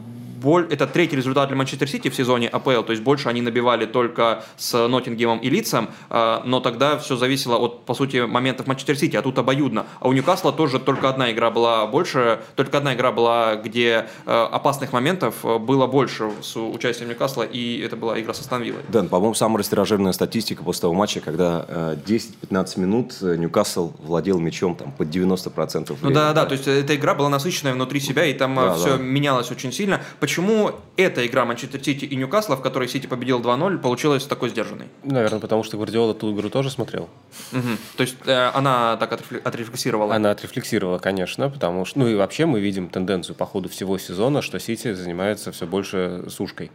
[0.41, 3.87] боль, это третий результат для Манчестер Сити в сезоне АПЛ, то есть больше они набивали
[3.87, 8.97] только с Ноттингемом и Лицем, э, но тогда все зависело от, по сути, моментов Манчестер
[8.97, 9.87] Сити, а тут обоюдно.
[10.01, 14.49] А у Ньюкасла тоже только одна игра была больше, только одна игра была, где э,
[14.53, 18.83] опасных моментов э, было больше с участием Ньюкасла, и это была игра со Станвиллой.
[18.89, 24.39] Дэн, по-моему, самая растиражированная статистика после того матча, когда э, 10-15 минут э, Ньюкасл владел
[24.39, 25.97] мячом там под 90% времени.
[26.03, 28.97] Ну да, да, то есть эта игра была насыщенная внутри себя, и там Да, все
[28.97, 29.03] да.
[29.03, 30.01] менялось очень сильно.
[30.37, 34.85] Почему эта игра Манчестер Сити и Ньюкасла, в которой Сити победил 2-0, получилась такой сдержанной?
[35.03, 37.09] Наверное, потому что Гвардиола ту игру тоже смотрел.
[37.53, 37.79] Мгм.
[37.97, 40.15] То есть э, она так отрефле- отрефлексировала.
[40.15, 42.01] Она отрефлексировала, конечно, потому что...
[42.01, 46.27] Ну и вообще мы видим тенденцию по ходу всего сезона, что Сити занимается все больше
[46.29, 46.71] сушкой.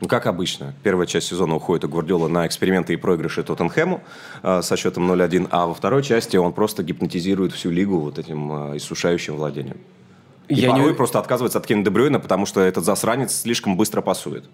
[0.00, 4.02] Ну, как обычно, первая часть сезона уходит у Гвардиола на эксперименты и проигрыши Тоттенхэму
[4.42, 8.72] э, со счетом 0-1, а во второй части он просто гипнотизирует всю лигу вот этим
[8.72, 9.76] э, иссушающим владением.
[10.50, 13.76] И Я порой не- просто отказывается от Кенни Де Брюйна, потому что этот засранец слишком
[13.76, 14.44] быстро пасует.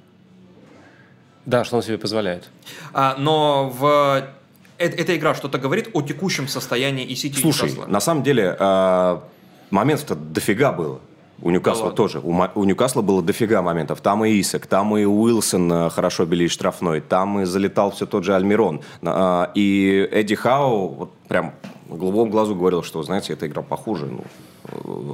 [1.47, 2.49] Да, что он себе позволяет.
[2.93, 4.23] А, но в
[4.79, 7.91] э- эта игра что-то говорит о текущем состоянии и Сити и Слушай, Ньюкасла.
[7.91, 9.19] на самом деле э,
[9.71, 11.01] моментов-то дофига было.
[11.41, 11.97] У Ньюкасла ладно.
[11.97, 12.19] тоже.
[12.19, 14.01] У, у Ньюкасла было дофига моментов.
[14.01, 18.25] Там и Исак, там и Уилсон э, хорошо били штрафной, там и залетал все тот
[18.25, 18.81] же Альмирон.
[19.03, 21.55] Э, и Эдди Хау вот прям
[21.89, 24.25] в голубом глазу говорил, что, знаете, эта игра похуже ну,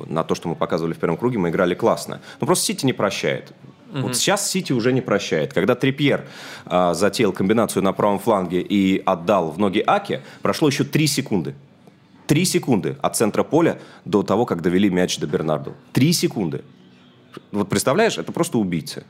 [0.07, 2.21] на то, что мы показывали в первом круге, мы играли классно.
[2.41, 3.53] Но просто Сити не прощает.
[3.93, 5.53] Вот сейчас Сити уже не прощает.
[5.53, 6.25] Когда Трипьер
[6.65, 11.55] э, затеял комбинацию на правом фланге и отдал в ноги Аки, прошло еще 3 секунды.
[12.27, 15.75] Три секунды от центра поля до того, как довели мяч до Бернарду.
[15.93, 16.63] Три секунды.
[17.51, 19.05] Вот представляешь, это просто убийца.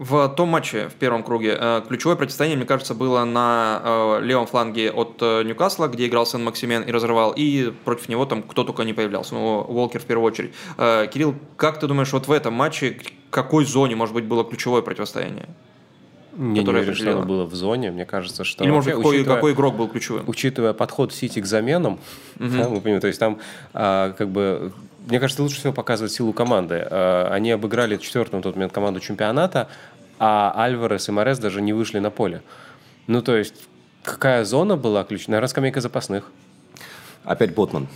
[0.00, 4.46] В том матче в первом круге э, ключевое противостояние, мне кажется, было на э, левом
[4.46, 8.64] фланге от э, Ньюкасла, где играл Сен Максимен и разрывал, и против него там кто
[8.64, 10.54] только не появлялся, ну, Уолкер в первую очередь.
[10.78, 12.96] Кирилл, как ты думаешь, вот в этом матче
[13.28, 15.50] какой зоне, может быть, было ключевое противостояние?
[16.32, 17.90] Я не уверен, что оно было в зоне.
[17.90, 18.64] Мне кажется, что...
[18.64, 20.24] Или, может какой, учитывая- какой игрок был ключевым?
[20.26, 21.98] учитывая подход Сити к заменам,
[22.36, 23.38] да, мы понимаем, то есть там
[23.74, 24.72] а, как бы
[25.06, 26.86] мне кажется, лучше всего показывает силу команды.
[26.90, 29.68] А, они обыграли четвертую на тот момент команду чемпионата,
[30.20, 32.42] а Альварес и Морес даже не вышли на поле.
[33.06, 33.54] Ну, то есть,
[34.04, 35.32] какая зона была ключевая?
[35.32, 36.30] Наверное, скамейка запасных.
[37.24, 37.88] Опять Ботман.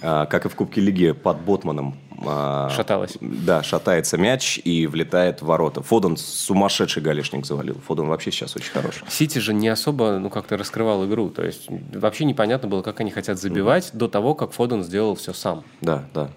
[0.00, 1.96] А, как и в Кубке Лиги под Ботманом.
[2.24, 3.16] а, Шаталась.
[3.20, 5.82] Да, шатается мяч и влетает в ворота.
[5.82, 7.80] Фоден сумасшедший галишник завалил.
[7.86, 9.02] Фоден вообще сейчас очень хороший.
[9.08, 11.30] Сити же не особо, ну, как-то раскрывал игру.
[11.30, 15.32] То есть, вообще непонятно было, как они хотят забивать до того, как Фоден сделал все
[15.32, 15.64] сам.
[15.80, 16.30] Да, да.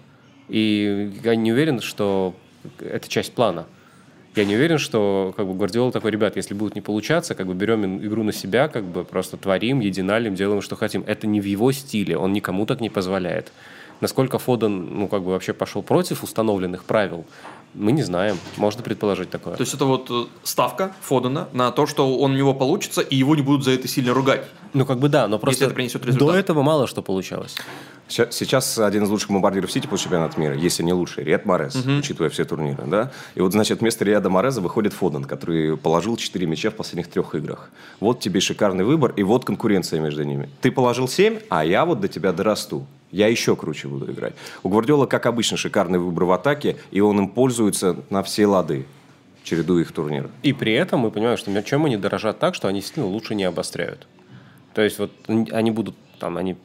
[0.48, 2.34] И я не уверен, что
[2.80, 3.66] это часть плана.
[4.36, 7.54] Я не уверен, что как бы Гвардиола такой, ребят, если будет не получаться, как бы
[7.54, 11.02] берем игру на себя, как бы просто творим, единалим, делаем, что хотим.
[11.06, 13.52] Это не в его стиле, он никому так не позволяет.
[14.00, 17.26] Насколько Фоден, ну, как бы вообще пошел против установленных правил,
[17.74, 18.38] мы не знаем.
[18.56, 19.56] Можно предположить такое.
[19.56, 23.16] То есть это вот э, ставка Фодена на то, что он у него получится, и
[23.16, 24.44] его не будут за это сильно ругать.
[24.72, 26.28] Ну, как бы да, но просто это принесет результат.
[26.28, 27.56] до этого мало что получалось.
[28.10, 32.28] Сейчас один из лучших бомбардиров Сити по чемпионату мира, если не лучший, Риад Морес, учитывая
[32.28, 33.12] все турниры, да?
[33.36, 37.34] И вот, значит, вместо Риада Мореза выходит Фоден, который положил 4 мяча в последних трех
[37.36, 37.70] играх.
[38.00, 40.48] Вот тебе шикарный выбор, и вот конкуренция между ними.
[40.60, 42.84] Ты положил 7, а я вот до тебя дорасту.
[43.12, 44.34] Я еще круче буду играть.
[44.62, 48.86] У Гвардиола, как обычно, шикарный выбор в атаке, и он им пользуется на все лады,
[49.44, 50.30] чередуя их турниры.
[50.42, 53.44] И при этом мы понимаем, что чем они дорожат так, что они действительно лучше не
[53.44, 54.06] обостряют.
[54.74, 56.56] То есть вот они будут, там, они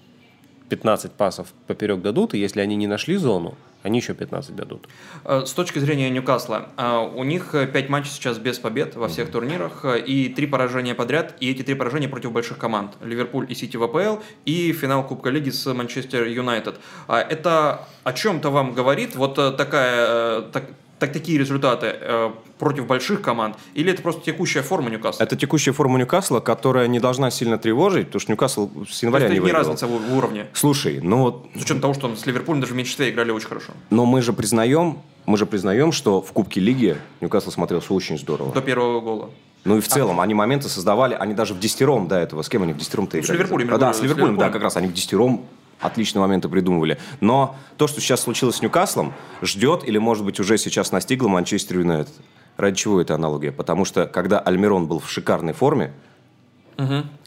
[0.70, 4.88] 15 пасов поперек дадут, и если они не нашли зону, они еще 15 дадут.
[5.24, 9.30] Э, С точки зрения Ньюкасла, э, у них 5 матчей сейчас без побед во всех
[9.30, 12.94] турнирах э, и 3 поражения подряд, и эти 3 поражения против больших команд.
[13.02, 16.80] Ливерпуль и Сити в АПЛ, и финал Кубка Лиги с Манчестер Юнайтед.
[17.08, 20.64] А Это о чем-то вам говорит вот э, такая, э, так,
[21.00, 25.24] так- такие результаты э, против больших команд, или это просто текущая форма Ньюкасла?
[25.24, 29.26] Это текущая форма Ньюкасла, которая не должна сильно тревожить, потому что Ньюкасл с То января
[29.26, 29.60] есть не это не выиграл.
[29.60, 30.48] разница в в уровне.
[30.54, 33.74] Слушай, ну вот С учетом того, что с Ливерпулем даже в меньшинстве играли очень хорошо.
[33.90, 38.52] Но мы же признаем, мы же признаем, что в Кубке Лиги Ньюкасл смотрелся очень здорово.
[38.54, 39.30] До первого гола.
[39.64, 42.62] Ну и в целом, они моменты создавали, они даже в десятером до этого, с кем
[42.62, 43.40] они в десятером-то Ну, с играли?
[43.40, 44.54] Ливерпулем, А, я Да, с с Ливерпулем, да, Ливерпулем.
[44.54, 45.42] как раз, они в десятером
[45.80, 46.98] отличные моменты придумывали.
[47.22, 51.80] Но то, что сейчас случилось с Ньюкаслом, ждет или, может быть, уже сейчас настигло Манчестер
[51.80, 52.14] Юнайтед.
[52.58, 53.52] Ради чего эта аналогия?
[53.52, 55.94] Потому что, когда Альмирон был в шикарной форме,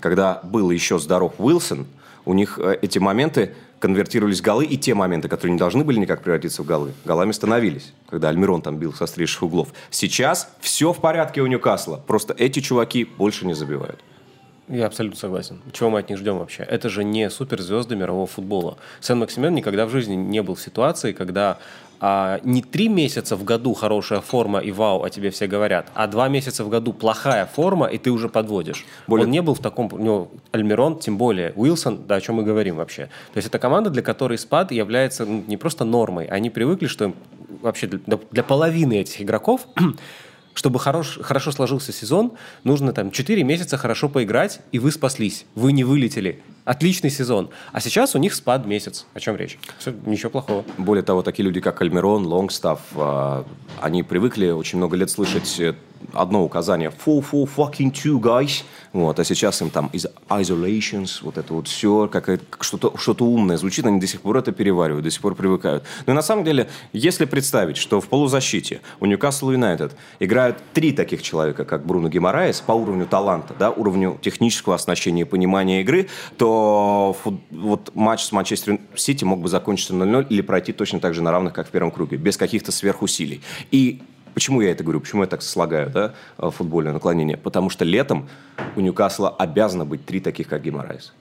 [0.00, 1.86] когда был еще здоров Уилсон,
[2.24, 5.98] у них э, эти моменты конвертировались в голы, и те моменты, которые не должны были
[5.98, 9.68] никак превратиться в голы, голами становились, когда Альмирон там бил со острейших углов.
[9.90, 14.00] Сейчас все в порядке у Ньюкасла, просто эти чуваки больше не забивают.
[14.68, 15.60] Я абсолютно согласен.
[15.72, 16.62] Чего мы от них ждем вообще?
[16.62, 18.76] Это же не суперзвезды мирового футбола.
[19.00, 21.58] Сен-Максимен никогда в жизни не был в ситуации, когда
[22.00, 26.06] а, не три месяца в году хорошая форма и вау, о тебе все говорят, а
[26.06, 28.84] два месяца в году плохая форма, и ты уже подводишь.
[29.06, 29.88] Более- Он не был в таком...
[29.92, 33.06] У него Альмирон, тем более Уилсон, да, о чем мы говорим вообще.
[33.32, 36.26] То есть это команда, для которой спад является ну, не просто нормой.
[36.26, 37.14] Они привыкли, что им
[37.62, 39.66] вообще для, для половины этих игроков
[40.58, 42.32] чтобы хорош, хорошо сложился сезон,
[42.64, 45.46] нужно там 4 месяца хорошо поиграть, и вы спаслись.
[45.54, 46.42] Вы не вылетели.
[46.64, 47.50] Отличный сезон.
[47.70, 49.06] А сейчас у них спад месяц.
[49.14, 49.56] О чем речь?
[49.78, 50.64] Все, ничего плохого.
[50.76, 53.46] Более того, такие люди, как Альмирон, Лонгстаф, а,
[53.80, 55.74] они привыкли очень много лет слышать э,
[56.12, 58.64] одно указание «four, four, fucking two, guys».
[58.92, 63.56] Вот, а сейчас им там из isolations, вот это вот все, как, что-то что умное
[63.56, 65.84] звучит, они до сих пор это переваривают, до сих пор привыкают.
[66.06, 71.22] Но на самом деле, если представить, что в полузащите у Ньюкасл Юнайтед играют три таких
[71.22, 77.16] человека, как Бруно Гимараес, по уровню таланта, да, уровню технического оснащения и понимания игры, то
[77.50, 81.30] вот матч с Манчестер Сити мог бы закончиться 0-0 или пройти точно так же на
[81.30, 83.42] равных, как в первом круге, без каких-то сверхусилий.
[83.70, 84.02] И
[84.34, 85.00] Почему я это говорю?
[85.00, 87.36] Почему я так слагаю, да, э, футбольное наклонение?
[87.36, 88.28] Потому что летом
[88.76, 91.12] у Ньюкасла обязано быть три таких, как Гимарайс.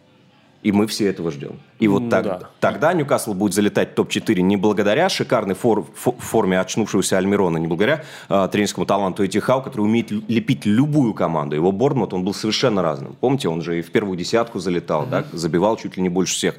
[0.64, 1.60] И мы все этого ждем.
[1.80, 2.40] И вот Ну так- да.
[2.60, 7.68] тогда Ньюкасл будет залетать в топ-4 не благодаря шикарной фор- фо- форме очнувшегося Альмирона, не
[7.68, 11.56] благодаря э, тренерскому таланту Эдди Хау, который умеет лепить любую команду.
[11.56, 13.16] Его Борнмут, он был совершенно разным.
[13.22, 16.56] Помните, он же и в первую десятку залетал, да, забивал чуть ли не больше всех.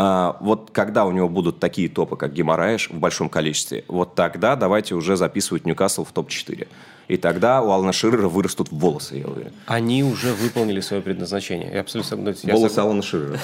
[0.00, 4.54] А, вот когда у него будут такие топы, как Гимараеш, в большом количестве, вот тогда
[4.54, 6.68] давайте уже записывать Ньюкасл в топ-4.
[7.08, 9.52] И тогда у Алана Ширера вырастут волосы, я уверен.
[9.66, 11.72] Они уже выполнили свое предназначение.
[11.72, 12.48] Я абсолютно согласен.
[12.48, 13.40] Волосы Алана Ширера.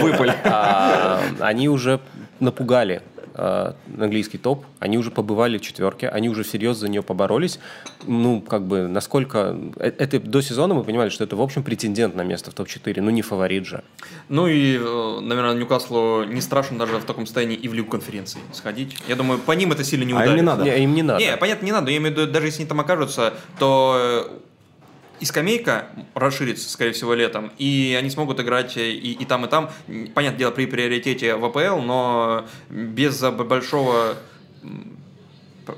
[0.00, 0.32] Выпали.
[0.44, 1.98] А, они уже
[2.38, 3.02] напугали
[3.36, 7.58] английский топ, они уже побывали в четверке, они уже всерьез за нее поборолись.
[8.06, 9.56] Ну, как бы, насколько...
[9.76, 13.00] э, Это до сезона мы понимали, что это, в общем, претендент на место в топ-4,
[13.00, 13.82] ну, не фаворит же.
[14.28, 18.40] Ну и, э, наверное, Ньюкаслу не страшно даже в таком состоянии и в Лигу конференции
[18.52, 18.96] сходить.
[19.08, 20.36] Я думаю, по ним это сильно не А им ударит.
[20.36, 20.64] не надо.
[20.64, 21.20] Не, им не надо.
[21.20, 21.90] Не, понятно, не надо.
[21.90, 24.38] Я имею в виду, даже если они там окажутся, то э,
[25.20, 29.70] и скамейка расширится, скорее всего, летом, и они смогут играть и, и там, и там.
[30.14, 34.16] Понятное дело, при приоритете в АПЛ, но без большого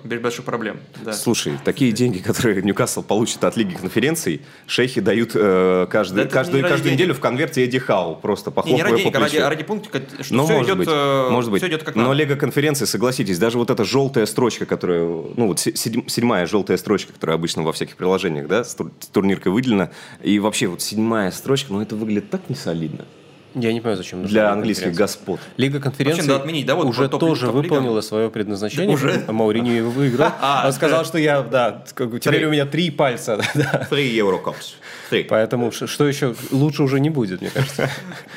[0.05, 0.79] без больших проблем.
[1.05, 1.12] Да.
[1.12, 6.62] Слушай, такие деньги, которые Ньюкасл получит от Лиги конференций, шейхи дают э, каждый, Да каждую,
[6.62, 9.20] не каждую неделю в конверте Эдди Хау, просто Не, не похлопывая ради по денег, а
[9.20, 9.48] ради, плечу.
[9.48, 11.62] ради пункта, что Ну, все может идет, быть, э, может быть.
[11.62, 12.14] все идет как Но надо.
[12.14, 16.77] Лего конференции, согласитесь, даже вот эта желтая строчка, которая, ну вот се- седь- седьмая желтая
[16.77, 18.77] строчка, которая обычно во всяких приложениях, да, с
[19.12, 19.90] турниркой выделена,
[20.22, 23.05] и вообще вот седьмая строчка, ну это выглядит так несолидно.
[23.54, 25.40] Я не понимаю, зачем нужна для Лига английских господ.
[25.56, 28.94] Лига конференций Вообще, отменить, да, вот уже топ- тоже выполнила свое предназначение.
[28.94, 29.24] Уже?
[29.26, 30.28] А Мауриньо его выиграл.
[30.40, 33.40] А, Он сказал, что я, да, теперь у меня три пальца.
[33.90, 34.74] Три Еврокопс.
[35.11, 35.24] Три.
[35.24, 37.88] Поэтому что еще лучше уже не будет, мне кажется.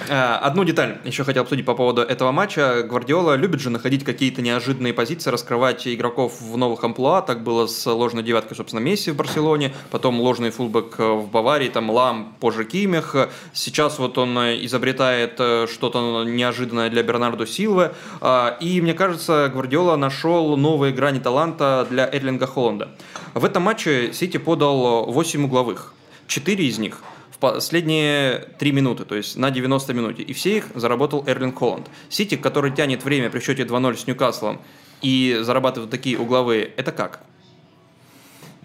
[0.08, 2.84] Э, Одну деталь еще хотел обсудить по поводу этого матча.
[2.84, 7.22] Гвардиола любит же находить какие-то неожиданные позиции, раскрывать игроков в новых амплуа.
[7.22, 11.68] Так было с ложной девяткой, собственно, Месси в Барселоне, потом ложный фулбэк э, в Баварии,
[11.70, 13.16] там Лам, позже Кимих.
[13.54, 17.92] Сейчас вот он э, изобретает э, что-то неожиданное для Бернардо Силвы.
[18.20, 22.90] А, И мне кажется, Гвардиола нашел новые грани таланта для Эрлинга Холланда.
[23.34, 25.94] В этом матче Сити подал 8 угловых.
[26.28, 27.02] Четыре из них
[27.42, 30.24] последние три минуты, то есть на 90 минуте.
[30.24, 31.90] И все их заработал Эрлинг Холланд.
[32.08, 34.62] Сити, который тянет время при счете 2-0 с Ньюкаслом
[35.02, 37.22] и зарабатывает такие угловые, это как?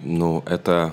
[0.02, 0.92] Ну, это...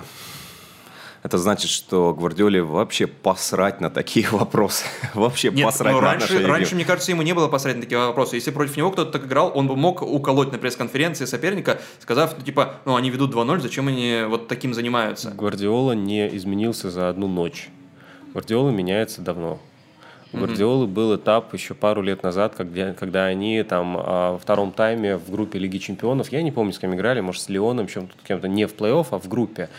[1.24, 4.84] Это значит, что Гвардиоле вообще посрать на такие вопросы.
[5.14, 7.98] вообще Нет, посрать но на раньше, раньше, мне кажется, ему не было посмотреть на такие
[7.98, 8.36] вопросы.
[8.36, 12.44] Если против него кто-то так играл, он бы мог уколоть на пресс-конференции соперника, сказав, ну,
[12.44, 15.30] типа, ну, они ведут 2-0, зачем они вот таким занимаются?
[15.30, 17.70] Гвардиола не изменился за одну ночь.
[18.32, 19.58] Гвардиола меняется давно.
[20.34, 24.72] У Гвардиолы был этап еще пару лет назад, когда, когда они там а, во втором
[24.72, 28.14] тайме в группе Лиги Чемпионов, я не помню, с кем играли, может, с Леоном, чем-то,
[28.26, 29.70] кем-то не в плей-офф, а в группе,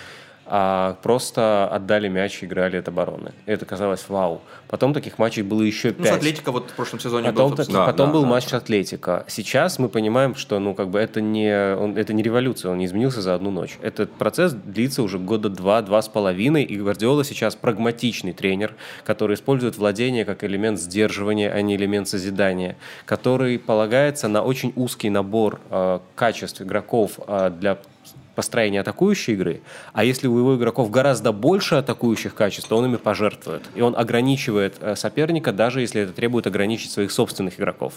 [0.47, 3.31] а просто отдали мяч и играли от обороны.
[3.45, 4.41] Это казалось вау.
[4.67, 6.17] Потом таких матчей было еще Ну, с пять.
[6.17, 7.67] Атлетико вот в прошлом сезоне Потом, был, так-.
[7.67, 9.25] Да, потом да, был да, матч Атлетика.
[9.27, 12.85] Сейчас мы понимаем, что ну как бы это не он, это не революция, он не
[12.85, 13.77] изменился за одну ночь.
[13.81, 19.35] Этот процесс длится уже года два, два с половиной, и Гвардиола сейчас прагматичный тренер, который
[19.35, 25.59] использует владение как элемент сдерживания, а не элемент созидания, который полагается на очень узкий набор
[25.69, 27.77] э, качеств игроков э, для
[28.35, 29.61] построения атакующей игры,
[29.93, 33.63] а если у его игроков гораздо больше атакующих качеств, то он ими пожертвует.
[33.75, 37.95] И он ограничивает э, соперника, даже если это требует ограничить своих собственных игроков.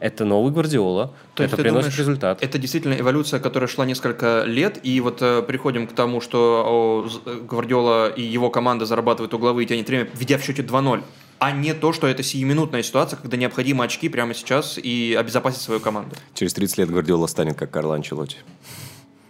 [0.00, 2.42] Это новый Гвардиола, То это приносит думаешь, результат.
[2.42, 7.08] Это действительно эволюция, которая шла несколько лет, и вот э, приходим к тому, что о,
[7.26, 11.02] э, Гвардиола и его команда зарабатывают угловые и тянет время, ведя в счете 2-0.
[11.40, 15.78] А не то, что это сиюминутная ситуация, когда необходимо очки прямо сейчас и обезопасить свою
[15.80, 16.16] команду.
[16.34, 18.38] Через 30 лет Гвардиола станет как Карло Анчелотти.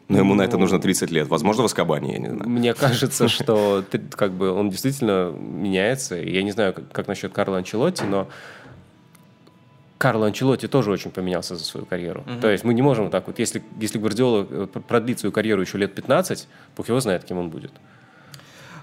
[0.09, 1.29] Но ему на это нужно 30 лет.
[1.29, 2.49] Возможно, в Аскабане, я не знаю.
[2.49, 6.15] Мне кажется, что ты- как бы он действительно меняется.
[6.17, 8.27] Я не знаю, как, как насчет Карла Анчелотти, но
[9.99, 12.25] Карло Анчелотти тоже очень поменялся за свою карьеру.
[12.41, 15.61] То есть мы не можем так вот, если, если Гвардиола э, пр- продлит свою карьеру
[15.61, 17.73] еще лет 15, Бог его знает, кем он будет.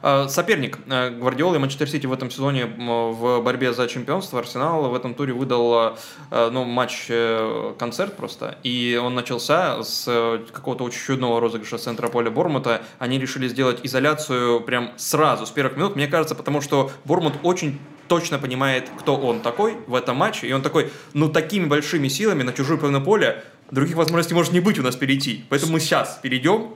[0.06, 4.88] Э, Соперник э, Гвардиолы и Манчестер Сити в этом сезоне в борьбе за чемпионство Арсенал
[4.88, 5.96] в этом туре выдал
[6.30, 8.60] э, ну, матч-концерт просто.
[8.62, 12.84] И он начался с э, какого-то очень чудного розыгрыша центра поля Бормута.
[13.00, 15.96] Они решили сделать изоляцию прям сразу, с первых минут.
[15.96, 20.46] Мне кажется, потому что Бормут очень точно понимает, кто он такой в этом матче.
[20.46, 24.60] И он такой, ну, такими большими силами на чужую половину поля других возможностей может не
[24.60, 25.46] быть у нас перейти.
[25.50, 26.76] Поэтому мы сейчас перейдем,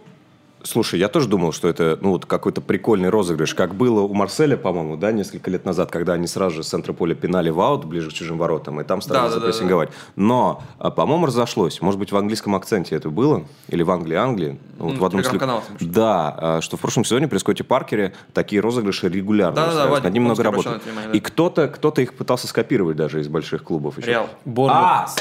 [0.63, 4.57] Слушай, я тоже думал, что это ну, вот какой-то прикольный розыгрыш, как было у Марселя,
[4.57, 7.85] по-моему, да, несколько лет назад, когда они сразу же с центра поля пинали в аут
[7.85, 9.89] ближе к чужим воротам, и там стали Да, да, да, запрессинговать.
[10.15, 11.81] Но, а, по-моему, разошлось.
[11.81, 13.45] Может быть, в английском акценте это было?
[13.69, 14.59] Или в Англии, Англии?
[14.77, 15.91] Ну, вот Ну, в одном слив- в общем.
[15.91, 19.91] Да, а, что в прошлом сезоне при Скотте Паркере такие розыгрыши регулярно устраивались.
[19.91, 20.83] Вадик Над ним много работают.
[20.85, 21.17] внимание, да.
[21.17, 23.97] И кто-то, кто-то их пытался скопировать даже из больших клубов.
[23.97, 24.07] Еще.
[24.09, 24.29] Реал.
[24.45, 25.15] Борнмут, А, с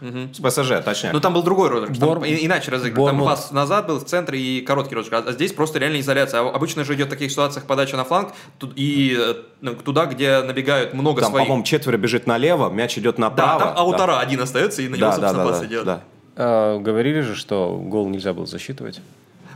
[0.00, 0.36] ПСЖ.
[0.36, 1.10] С ПСЖ, точнее.
[1.12, 3.04] Ну, там был другой розыгрыш, там Борн- и- иначе разыгрыш.
[3.06, 5.22] Там пас назад был в центре и короткий розыгрыш.
[5.26, 6.40] А здесь просто реально изоляция.
[6.40, 10.06] А обычно же идет в таких ситуациях подача на фланг тут- и э, ну, туда,
[10.06, 11.46] где набегают много там, своих.
[11.46, 13.60] по-моему, четверо бежит налево, мяч идет Да, направо.
[13.60, 15.84] там Аутара один остается, и на него, Да, да, собственно, да, пас да, идет.
[15.84, 16.00] да.
[16.36, 19.00] а, говорили же, что гол нельзя было засчитывать.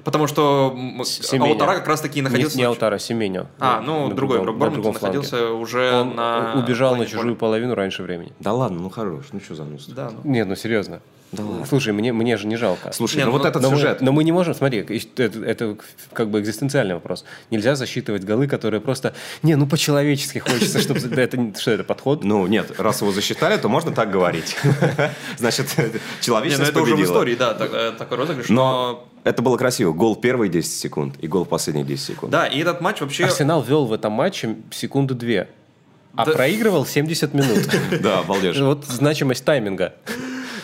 [0.04, 1.52] Потому что Семеня.
[1.52, 2.56] Аутара как раз таки Не, находился...
[2.58, 3.46] не Аутара, Семеню.
[3.58, 5.18] А, ну, На другой игрок на Бормута другом фланге.
[5.18, 6.54] находился уже Он на...
[6.56, 7.40] убежал на чужую поля.
[7.50, 8.32] половину раньше времени.
[8.40, 9.86] Да ладно, ну хорош, ну что за нос?
[9.88, 10.30] Да, ну.
[10.30, 11.00] Нет, ну серьезно.
[11.32, 11.66] Да ладно.
[11.66, 12.90] Слушай, мне, мне же не жалко.
[12.92, 14.00] Слушай, Не, ну ну, вот этот но, сюжет.
[14.00, 15.76] Мы, но мы не можем, смотри, это, это
[16.12, 17.24] как бы экзистенциальный вопрос.
[17.50, 19.14] Нельзя засчитывать голы, которые просто...
[19.42, 21.00] Не, ну по-человечески хочется, чтобы...
[21.00, 22.24] Это, что это, подход?
[22.24, 24.56] Ну нет, раз его засчитали, то можно так говорить.
[25.38, 25.84] Значит, ну
[26.22, 28.48] человечность это уже в истории, да, э, такой розыгрыш.
[28.48, 29.92] Но это было красиво.
[29.92, 32.32] Гол первые 10 секунд и гол последние 10 секунд.
[32.32, 33.24] Да, и этот матч вообще...
[33.24, 35.48] Арсенал вел в этом матче секунды две,
[36.14, 36.32] а Да.
[36.32, 37.68] проигрывал 70 минут.
[38.00, 38.58] Да, обалдеж.
[38.60, 39.94] Вот значимость тайминга.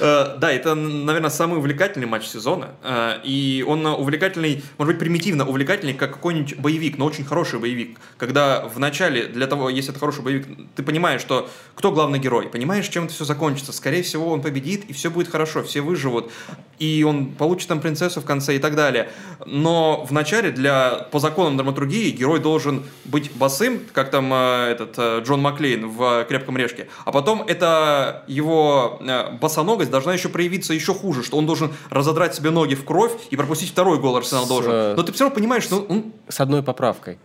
[0.04, 2.72] Э, да, это, наверное, самый увлекательный матч сезона.
[2.82, 7.98] Э, и он увлекательный, может быть, примитивно увлекательный, как какой-нибудь боевик, но очень хороший боевик.
[8.18, 12.48] Когда в начале, для того, если это хороший боевик, ты понимаешь, что кто главный герой,
[12.48, 13.72] понимаешь, чем это все закончится.
[13.72, 16.30] Скорее всего, он победит, и все будет хорошо, все выживут,
[16.78, 19.08] и он получит там принцессу в конце и так далее.
[19.46, 25.24] Но в начале, для, по законам драматургии, герой должен быть босым, как там э, этот
[25.24, 29.00] Джон Маклейн в «Крепком решке», а потом это его
[29.40, 33.36] босоногость должна еще проявиться еще хуже, что он должен разодрать себе ноги в кровь и
[33.36, 34.72] пропустить второй гол Арсенал должен.
[34.72, 36.12] Э, Но ты все равно понимаешь, что он...
[36.28, 37.18] С одной поправкой.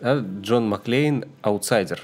[0.00, 2.00] Да, Джон Маклейн– аутсайдер.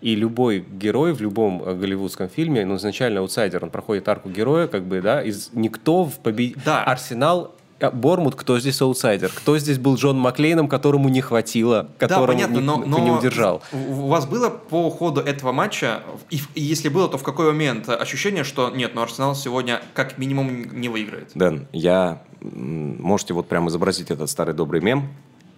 [0.00, 4.68] И любой герой в любом э, голливудском фильме, ну, изначально аутсайдер, он проходит арку героя,
[4.68, 6.54] как бы, да, из никто в побед...
[6.64, 6.84] Да.
[6.84, 9.30] Арсенал Борнмут, кто здесь аутсайдер?
[9.34, 13.10] Кто здесь был Джон Маклейном, которому не хватило, которому да, понятно, но, не, но не
[13.10, 13.62] удержал?
[13.72, 17.88] У вас было по ходу этого матча, и, и если было, то в какой момент
[17.88, 21.30] ощущение, что нет, но Арсенал сегодня как минимум не выиграет?
[21.34, 22.22] Дэн, я...
[22.40, 25.08] Можете вот прямо изобразить этот старый добрый мем,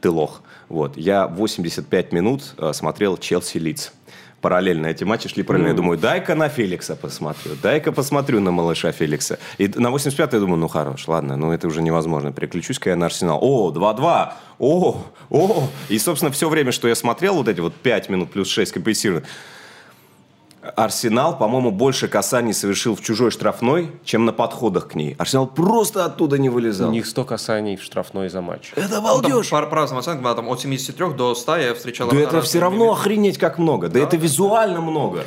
[0.00, 0.42] ты лох.
[0.68, 0.96] Вот.
[0.96, 3.92] Я 85 минут э, смотрел Челси Лиц
[4.40, 5.70] параллельно эти матчи шли параллельно.
[5.70, 9.38] Я думаю, дай-ка на Феликса посмотрю, дай-ка посмотрю на малыша Феликса.
[9.58, 12.32] И на 85-й я думаю, ну хорош, ладно, ну это уже невозможно.
[12.32, 13.38] Переключусь-ка я на Арсенал.
[13.40, 15.68] О, 2-2, о, о.
[15.88, 19.28] И, собственно, все время, что я смотрел, вот эти вот 5 минут плюс 6 компенсированных,
[20.76, 25.14] Арсенал, по-моему, больше касаний совершил в чужой штрафной, чем на подходах к ней.
[25.18, 26.88] Арсенал просто оттуда не вылезал.
[26.90, 28.72] У них 100 касаний в штрафной за матч.
[28.76, 29.50] Это обалдеж.
[29.50, 32.10] Ну, там, по разным оценкам, там, от 73 до 100 я встречал.
[32.10, 33.88] Да это все равно охренеть как много.
[33.88, 35.24] Да, да это визуально много.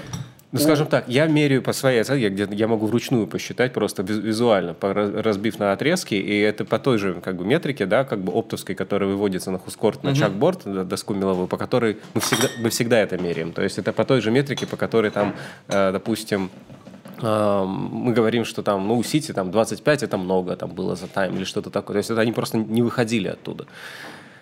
[0.53, 4.75] Ну, скажем так, я меряю по своей оценке, где я могу вручную посчитать просто визуально,
[4.79, 8.75] разбив на отрезки, и это по той же как бы метрике, да, как бы оптовской,
[8.75, 10.19] которая выводится на хускорт, на угу.
[10.19, 13.51] чакборд, доску меловую, по которой мы всегда, мы всегда это меряем.
[13.51, 15.33] То есть это по той же метрике, по которой там,
[15.69, 16.51] э, допустим,
[17.21, 21.35] мы говорим, что там, ну, у Сити там 25 это много там было за тайм
[21.35, 21.93] или что-то такое.
[21.93, 23.65] То есть это они просто не выходили оттуда.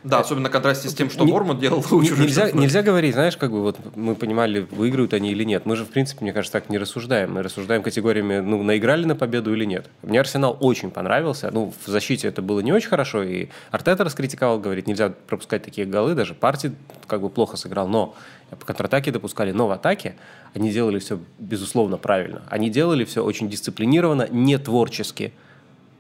[0.04, 3.38] Да, особенно на контрасте с тем, что не, Бормут делал не, нельзя, нельзя говорить, знаешь,
[3.38, 5.66] как бы вот мы понимали, выиграют они или нет.
[5.66, 7.34] Мы же, в принципе, мне кажется, так не рассуждаем.
[7.34, 9.90] Мы рассуждаем категориями, ну, наиграли на победу или нет.
[10.02, 11.52] Мне Арсенал очень понравился.
[11.52, 15.86] Ну, в защите это было не очень хорошо, и Артета раскритиковал, говорит, нельзя пропускать такие
[15.86, 16.74] голы, даже партии
[17.08, 18.16] как бы плохо сыграл, но
[18.50, 20.16] по контратаке допускали, но в атаке
[20.54, 22.42] они делали все, безусловно, правильно.
[22.50, 25.34] Они делали все очень дисциплинированно, не творчески.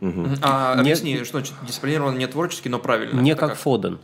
[0.02, 0.28] Угу.
[0.42, 3.20] А, не, объясни, что значит дисциплинирован не творчески, но правильно.
[3.20, 4.00] Не как, как Фоден.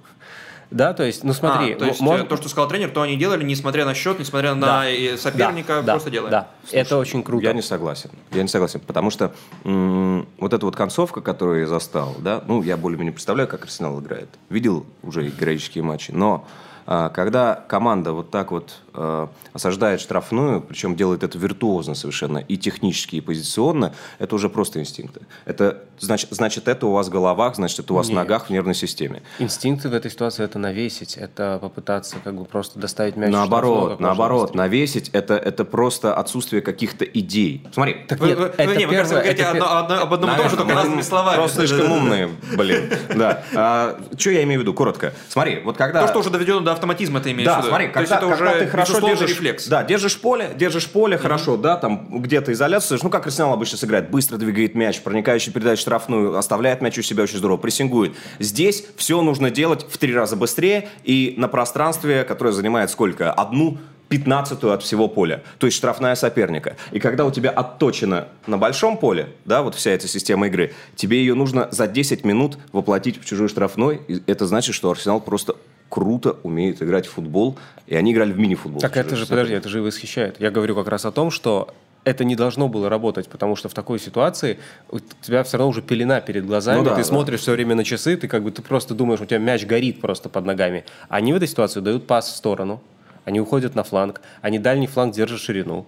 [0.70, 1.74] Да, то есть, ну смотри.
[1.74, 2.28] А, то есть, может...
[2.28, 4.84] то, что сказал тренер, то они делали, несмотря на счет, несмотря да.
[4.84, 6.32] на соперника, да, просто да, делали.
[6.32, 7.46] Да, Слушай, это очень круто.
[7.46, 8.12] Я не согласен.
[8.32, 9.34] Я не согласен, потому что
[9.64, 14.00] м- вот эта вот концовка, которую я застал, да, ну, я более-менее представляю, как Арсенал
[14.02, 14.30] играет.
[14.50, 16.46] Видел уже героические матчи, но
[16.86, 22.58] а, когда команда вот так вот э, осаждает штрафную, причем делает это виртуозно совершенно, и
[22.58, 25.22] технически, и позиционно, это уже просто инстинкты.
[25.46, 28.14] Это значит, значит это у вас в головах, значит, это у вас Нет.
[28.14, 29.22] в ногах, в нервной системе.
[29.40, 33.32] Инстинкты в этой ситуации это навесить, это попытаться как бы просто доставить мяч.
[33.32, 37.68] Наоборот, наоборот, навесить это, это просто отсутствие каких-то идей.
[37.72, 38.06] Смотри.
[38.08, 40.74] Так нет, вы, это первое, вы это одно, одно, об одном и том же, только
[40.74, 41.38] разными словами.
[41.38, 42.92] Просто слишком умные, блин.
[43.16, 43.44] Да.
[43.56, 44.74] А, что я имею в виду?
[44.74, 45.14] Коротко.
[45.30, 46.02] Смотри, вот когда...
[46.02, 47.70] То, что уже доведено до автоматизма, ты имеешь да, в виду.
[47.70, 49.68] смотри, когда, когда уже ты хорошо держишь, рефлекс.
[49.68, 51.20] Да, держишь поле, держишь поле, mm-hmm.
[51.20, 55.82] хорошо, да, там где-то изоляцию, ну как Арсенал обычно сыграет, быстро двигает мяч, проникающий передачу
[55.82, 58.14] штрафную, оставляет мяч у себя очень здорово, прессингует.
[58.40, 63.32] Здесь все нужно делать в три раза быстрее и на пространстве, которое занимает сколько?
[63.32, 63.78] Одну
[64.10, 66.78] пятнадцатую от всего поля, то есть штрафная соперника.
[66.92, 71.20] И когда у тебя отточено на большом поле, да, вот вся эта система игры, тебе
[71.20, 75.56] ее нужно за 10 минут воплотить в чужой штрафной, и это значит, что Арсенал просто
[75.90, 78.82] круто умеют играть в футбол, и они играли в мини-футбол.
[78.82, 80.40] Так это же, подожди, это же и восхищает.
[80.40, 81.74] Я говорю как раз о том, что
[82.08, 85.82] это не должно было работать, потому что в такой ситуации у тебя все равно уже
[85.82, 87.04] пелена перед глазами, ну, да, ты да.
[87.04, 90.00] смотришь все время на часы, ты как бы ты просто думаешь, у тебя мяч горит
[90.00, 90.86] просто под ногами.
[91.10, 92.82] Они в этой ситуации дают пас в сторону,
[93.26, 95.86] они уходят на фланг, они дальний фланг держат ширину.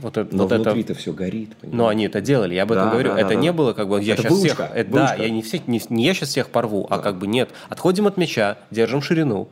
[0.00, 1.00] Вот это, Но вот внутри-то это...
[1.00, 1.56] все горит.
[1.56, 1.78] Понимаешь?
[1.78, 3.10] Но они это делали, я об этом да, говорю.
[3.10, 3.52] Да, это да, не да.
[3.52, 6.14] было как бы я это сейчас всех, это, да, я не, всех, не, не я
[6.14, 6.96] сейчас всех порву, а да.
[6.96, 7.50] а как бы нет.
[7.68, 9.48] Отходим от мяча, держим ширину.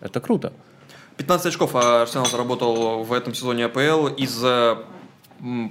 [0.00, 0.52] Это круто.
[1.18, 4.42] 15 очков Арсенал заработал в этом сезоне АПЛ из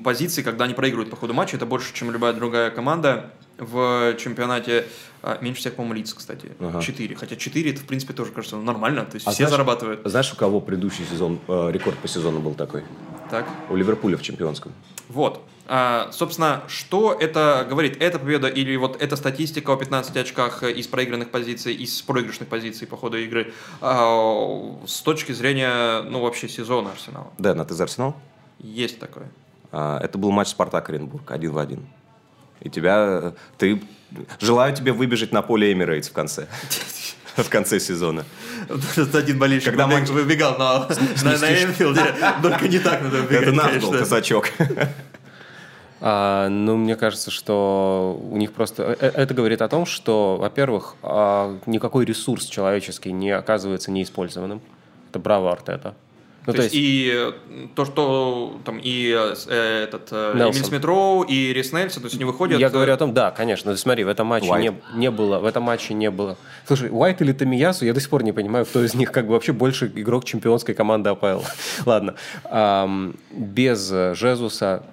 [0.04, 1.56] позиций, когда они проигрывают по ходу матча.
[1.56, 4.86] Это больше, чем любая другая команда в чемпионате.
[5.24, 6.52] А, меньше всех, по-моему, лиц, кстати.
[6.60, 6.82] Ага.
[6.82, 7.16] 4.
[7.16, 9.06] Хотя 4 это, в принципе, тоже кажется нормально.
[9.06, 10.02] То есть а все знаешь, зарабатывают.
[10.04, 12.84] Знаешь, у кого предыдущий сезон, э, рекорд по сезону был такой?
[13.32, 13.48] Так.
[13.70, 14.74] У Ливерпуля в чемпионском.
[15.08, 15.42] Вот.
[15.68, 18.02] А, собственно, что это говорит?
[18.02, 22.88] Это победа или вот эта статистика о 15 очках из проигранных позиций, из проигрышных позиций
[22.88, 27.32] по ходу игры а, с точки зрения, ну, вообще сезона Арсенала?
[27.38, 28.18] Да, на ты за Арсенал?
[28.60, 29.32] Есть такое.
[29.72, 31.88] А, это был матч Спартак Оренбург, один в один.
[32.60, 33.82] И тебя, ты,
[34.40, 36.48] желаю тебе выбежать на поле Эмирейтс в конце.
[37.38, 38.26] В конце сезона.
[39.14, 40.80] Один болельщик Когда выбег- матч- выбегал на,
[41.24, 42.02] на, на Энфилде,
[42.42, 44.50] только не так надо выбегать, Это наш был казачок.
[46.04, 48.84] А, ну, мне кажется, что у них просто...
[48.84, 54.62] э- э- Это говорит о том, что, во-первых, а, никакой ресурс человеческий не оказывается неиспользованным.
[55.12, 55.94] Это браво Артета.
[56.48, 60.34] Ну, то, есть, и э, то, что там и э, этот э.
[60.34, 62.60] Эмиль Смитроу, и Рис Нельсон, то есть они выходят...
[62.60, 63.78] Я э, говорю о том, да, конечно.
[63.78, 66.38] Смотри, в этом матче не, не было, в этом матче не было.
[66.66, 69.34] Слушай, Уайт или Тамиясу, я до сих пор не понимаю, кто из них как бы
[69.34, 71.42] вообще больше игрок чемпионской команды АПЛ.
[71.86, 72.16] Ладно.
[72.46, 74.84] Ам, без э, Жезуса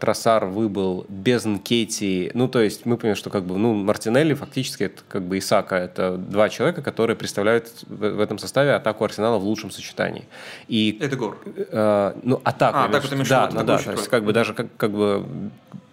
[0.00, 2.30] Тросар выбыл, без Нкети.
[2.34, 5.76] Ну, то есть мы понимаем, что как бы, ну, Мартинелли фактически это как бы Исака.
[5.76, 10.24] Это два человека, которые представляют в этом составе атаку Арсенала в лучшем сочетании.
[10.68, 11.38] И Это гор.
[11.56, 12.78] Э, ну, атаку.
[12.78, 15.24] А, имеешь в да, ну атакующую да, то есть как бы даже как, как бы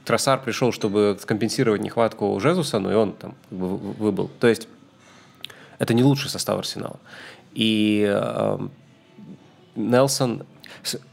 [0.05, 4.29] Тросар пришел, чтобы скомпенсировать нехватку Жезуса, но и он там как бы вы- выбыл.
[4.39, 4.67] То есть
[5.79, 6.99] это не лучший состав Арсенала.
[7.53, 8.57] И э,
[9.75, 10.45] Нелсон с,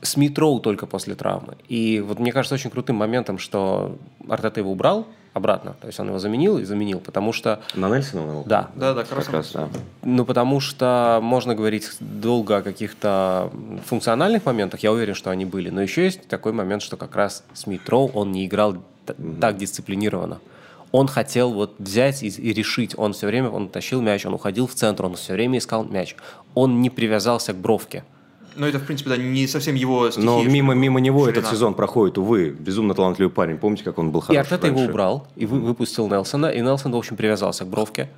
[0.03, 1.57] Смит Роу только после травмы.
[1.69, 3.97] И вот мне кажется очень крутым моментом, что
[4.29, 5.77] Артета его убрал обратно.
[5.81, 8.39] То есть он его заменил и заменил, потому что На Нельсона?
[8.39, 8.45] он?
[8.49, 9.33] да, Да, да, Как хорошо.
[9.33, 9.69] раз, да.
[10.03, 13.51] ну, потому что можно говорить долго о каких-то
[13.87, 17.45] функциональных моментах, я уверен, что они были, но еще есть такой момент, что как раз
[17.55, 18.75] Смит Роу, он не играл
[19.07, 20.41] т- так дисциплинированно.
[20.91, 24.67] Он хотел вот взять и, и решить, он все время, он тащил мяч, он уходил
[24.67, 26.17] в центр, он все время искал мяч.
[26.55, 28.03] Он не привязался к бровке.
[28.57, 30.27] Ну, это, в принципе, да, не совсем его стихия.
[30.27, 31.39] Но мимо, мимо него ширина.
[31.41, 33.59] этот сезон проходит, увы, безумно талантливый парень.
[33.59, 36.93] Помните, как он был хороший и Артета его убрал, и вы- выпустил Нелсона, и Нелсон,
[36.93, 38.09] в общем, привязался к бровке.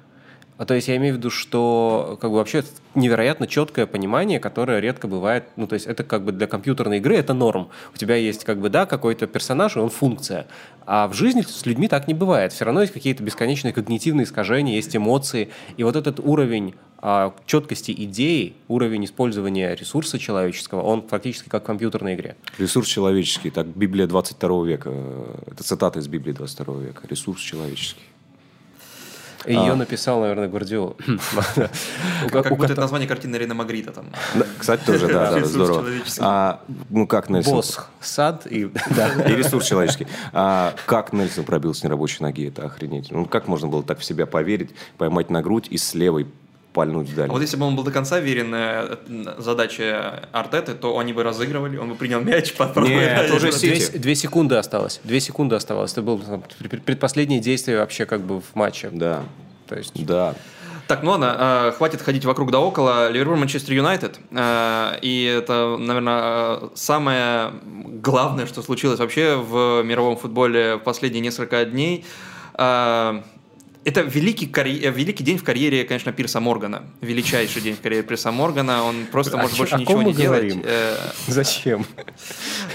[0.58, 2.62] А то есть я имею в виду, что как бы вообще
[2.94, 5.44] невероятно четкое понимание, которое редко бывает.
[5.56, 7.68] Ну, то есть это как бы для компьютерной игры это норм.
[7.94, 10.46] У тебя есть как бы, да, какой-то персонаж, и он функция.
[10.86, 12.52] А в жизни с людьми так не бывает.
[12.52, 15.48] Все равно есть какие-то бесконечные когнитивные искажения, есть эмоции.
[15.78, 16.74] И вот этот уровень
[17.46, 22.36] четкости идеи, уровень использования ресурса человеческого, он фактически как в компьютерной игре.
[22.58, 23.50] Ресурс человеческий.
[23.50, 24.92] Так, Библия 22 века.
[25.46, 27.02] Это цитата из Библии 22 века.
[27.08, 28.02] Ресурс человеческий.
[29.46, 30.94] И Ее написал, наверное, Гвардиола.
[31.06, 34.06] У Как, будто это название картины Рена Магрита там.
[34.58, 35.80] Кстати, тоже, да, да, Ресурс здорово.
[35.80, 36.20] человеческий.
[36.24, 37.54] А, ну, как Нельсон...
[37.54, 38.60] Босх, сад и...
[39.28, 40.06] И ресурс человеческий.
[40.32, 42.46] А как Нельсон пробил с нерабочей ноги?
[42.48, 43.10] Это охренеть.
[43.10, 46.28] Ну, как можно было так в себя поверить, поймать на грудь и с левой
[46.72, 48.96] пальнуть в А вот если бы он был до конца верен э,
[49.38, 53.90] задаче Артеты, то они бы разыгрывали, он бы принял мяч, под Нет, под- уже Сити.
[53.90, 55.00] Две, две секунды осталось.
[55.04, 55.92] Две секунды оставалось.
[55.92, 58.90] Это было там, пред- предпоследнее действие вообще как бы в матче.
[58.92, 59.22] Да,
[59.68, 60.34] То есть да.
[60.88, 61.36] Так, ну ладно,
[61.68, 63.08] э, хватит ходить вокруг да около.
[63.10, 64.18] Ливерпуль, Манчестер Юнайтед.
[64.30, 67.52] Э, и это, наверное, самое
[68.02, 72.04] главное, что случилось вообще в мировом футболе в последние несколько дней.
[72.54, 73.22] Э,
[73.84, 76.84] это великий, карь- э, великий день в карьере, конечно, Пирса Моргана.
[77.00, 78.84] Величайший день в карьере Пирса Моргана.
[78.84, 80.40] Он просто может чё- больше о ничего ком не мы делать.
[80.40, 80.62] говорим?
[80.64, 81.84] Э, зачем?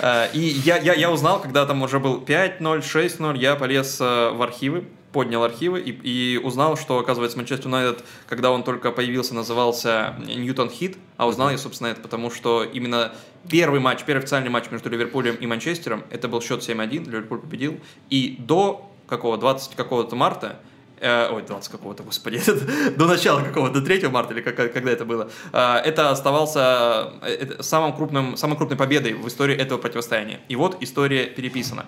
[0.02, 4.42] Э, И я, я, я узнал, когда там уже был 5-0, 6-0, я полез в
[4.42, 10.16] архивы, поднял архивы и, и узнал, что, оказывается, Манчестер Юнайтед, когда он только появился, назывался
[10.28, 13.14] Ньютон Хит, а узнал я, собственно, это потому, что именно
[13.50, 17.80] первый матч, первый официальный матч между Ливерпулем и Манчестером, это был счет 7-1, Ливерпуль победил,
[18.10, 20.60] и до какого, 20 какого-то марта
[21.00, 22.42] Э, ой, 20 какого-то, господи,
[22.98, 27.94] до начала какого-то, 3 марта или как, когда это было, э, это оставался э, самым
[27.94, 30.40] крупным, самой крупной победой в истории этого противостояния.
[30.50, 31.86] И вот история переписана.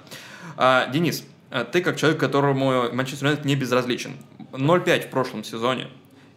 [0.57, 4.11] А, Денис, э, ты как человек, которому Манчестер Юнайтед не безразличен.
[4.51, 5.87] 0-5 в прошлом сезоне,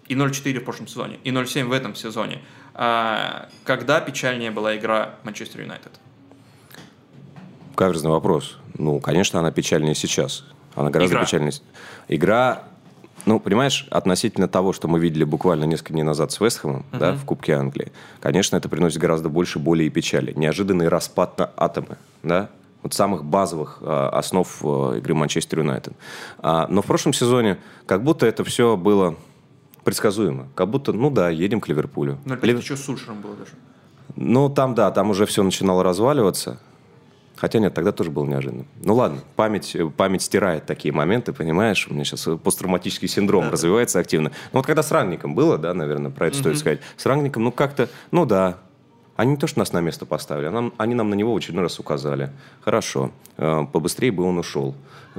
[0.09, 2.41] и 0-4 в прошлом сезоне, и 0-7 в этом сезоне.
[2.75, 5.93] А, когда печальнее была игра Манчестер Юнайтед?
[7.75, 8.57] Каверзный вопрос.
[8.79, 10.45] Ну, конечно, она печальнее сейчас.
[10.75, 11.25] Она гораздо Игра.
[11.25, 11.53] печальнее.
[12.09, 12.63] Игра,
[13.27, 17.25] ну, понимаешь, относительно того, что мы видели буквально несколько дней назад с Вестхэмом, да, в
[17.25, 20.33] Кубке Англии, конечно, это приносит гораздо больше боли и печали.
[20.35, 22.49] Неожиданный распад на атомы, да,
[22.83, 25.93] вот самых базовых э, основ э, игры Манчестер Юнайтед.
[26.39, 29.15] А, но в прошлом сезоне как будто это все было
[29.85, 30.49] предсказуемо.
[30.57, 32.19] Как будто, ну да, едем к Ливерпулю.
[32.25, 33.53] 0-5 Лив- еще с Сульшером было даже.
[34.17, 36.59] ну, там, да, там уже все начинало разваливаться.
[37.43, 38.67] Хотя нет, тогда тоже было неожиданно.
[38.85, 41.89] Ну ладно, память, э, память стирает такие моменты, понимаешь?
[41.91, 44.31] У меня сейчас посттравматический синдром развивается активно.
[44.53, 46.79] Ну вот когда с Рангником было, да, наверное, про это стоит сказать.
[46.97, 48.59] С Рангником, ну как-то, ну да,
[49.17, 51.37] они не то, что нас на место поставили, а нам, они нам на него в
[51.37, 52.31] очередной раз указали.
[52.61, 54.75] Хорошо, э, побыстрее бы он ушел.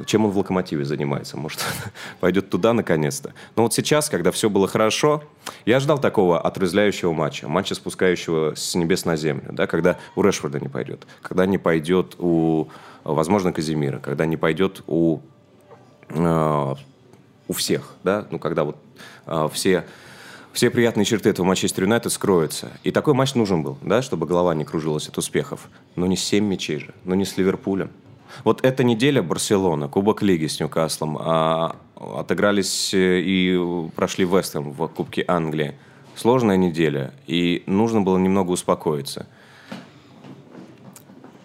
[0.06, 1.38] Чем он в локомотиве занимается?
[1.38, 1.64] Может,
[2.20, 3.34] пойдет туда наконец-то?
[3.56, 5.24] Но вот сейчас, когда все было хорошо,
[5.66, 10.60] я ждал такого отрезляющего матча, матча, спускающего с небес на землю, да, когда у Решфорда
[10.60, 12.70] не пойдет, когда не пойдет у,
[13.04, 15.20] возможно, Казимира, когда не пойдет у
[16.10, 16.76] э,
[17.48, 18.78] у всех, да, ну, когда вот
[19.28, 19.86] э, все
[20.54, 22.72] все приятные черты этого Манчестер Юнайтед скроются.
[22.84, 25.68] И такой матч нужен был, да, чтобы голова не кружилась от успехов.
[25.96, 27.90] Но не с 7 мячей же, но не с Ливерпулем.
[28.44, 33.60] Вот эта неделя Барселона, Кубок Лиги с Ньюкаслом, а, отыгрались э, и
[33.96, 35.76] прошли Вестхэм в Кубке Англии.
[36.16, 39.28] Сложная неделя, и нужно было немного успокоиться.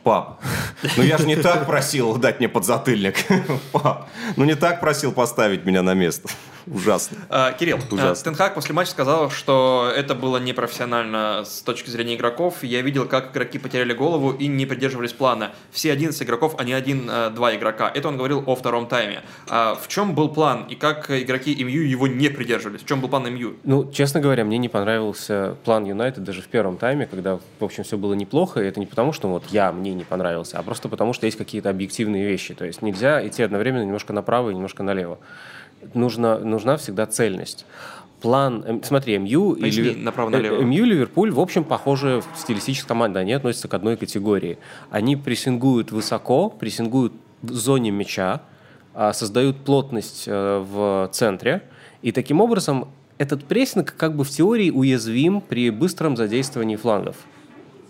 [0.03, 0.41] Пап,
[0.97, 3.17] ну я же не так просил дать мне подзатыльник.
[3.73, 6.29] Пап, ну не так просил поставить меня на место.
[6.73, 7.19] Ужасно.
[7.29, 8.25] А, Кирилл, а, Ужасно.
[8.25, 12.63] Тенхак после матча сказал, что это было непрофессионально с точки зрения игроков.
[12.63, 15.53] Я видел, как игроки потеряли голову и не придерживались плана.
[15.71, 17.91] Все 11 игроков, а не один-два игрока.
[17.95, 19.23] Это он говорил о втором тайме.
[19.49, 22.83] А в чем был план и как игроки МЮ его не придерживались?
[22.83, 23.57] В чем был план МЮ?
[23.65, 27.85] Ну, честно говоря, мне не понравился план Юнайтед даже в первом тайме, когда, в общем,
[27.85, 28.61] все было неплохо.
[28.61, 31.39] И это не потому, что вот я, мне не понравился, а просто потому, что есть
[31.39, 32.55] какие-то объективные вещи.
[32.55, 35.19] То есть нельзя идти одновременно немножко направо и немножко налево
[35.95, 37.67] нужна, нужна всегда цельность.
[38.21, 39.97] План, смотри, МЮ и Ливер...
[39.97, 40.63] направо-налево.
[40.63, 44.59] МЮ Ливерпуль, в общем, похожи в стилистической команде, они относятся к одной категории.
[44.91, 47.13] Они прессингуют высоко, прессингуют
[47.43, 48.43] в зоне мяча,
[48.95, 51.63] а, создают плотность э, в центре,
[52.03, 57.17] и таким образом этот прессинг как бы в теории уязвим при быстром задействовании флангов.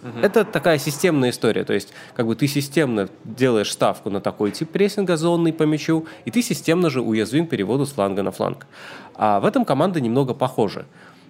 [0.03, 0.21] Угу.
[0.21, 1.65] Это такая системная история.
[1.65, 6.07] То есть, как бы ты системно делаешь ставку на такой тип прессинга зонный по мячу,
[6.25, 8.67] и ты системно же уязвим переводу с фланга на фланг.
[9.15, 10.87] А в этом команды немного похожи.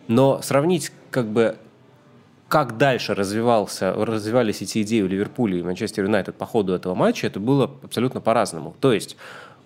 [0.06, 1.56] Но сравнить как бы
[2.48, 7.26] как дальше развивался, развивались эти идеи у Ливерпуля и Манчестер Юнайтед по ходу этого матча,
[7.26, 8.74] это было абсолютно по-разному.
[8.80, 9.16] То есть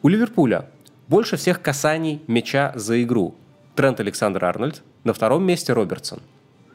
[0.02, 0.68] у Ливерпуля
[1.06, 3.36] больше всех касаний мяча за игру.
[3.76, 6.20] Трент Александр Арнольд, на втором месте Робертсон–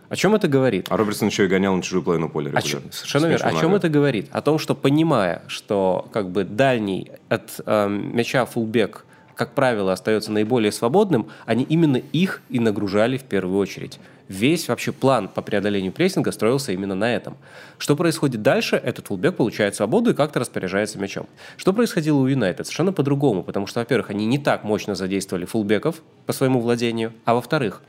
[0.09, 0.87] о чем это говорит?
[0.89, 2.51] А Робертсон еще и гонял на чужую половину поля.
[2.55, 3.47] О чем, совершенно верно.
[3.47, 4.29] О чем это говорит?
[4.31, 9.05] О том, что понимая, что как бы дальний от э, мяча фулбек,
[9.35, 13.99] как правило, остается наиболее свободным, они именно их и нагружали в первую очередь.
[14.27, 17.37] Весь вообще план по преодолению прессинга строился именно на этом.
[17.77, 18.75] Что происходит дальше?
[18.75, 21.27] Этот фулбек получает свободу и как-то распоряжается мячом.
[21.55, 22.65] Что происходило у Юнайтед?
[22.65, 27.35] Совершенно по-другому, потому что, во-первых, они не так мощно задействовали фулбеков по своему владению, а
[27.35, 27.81] во-вторых,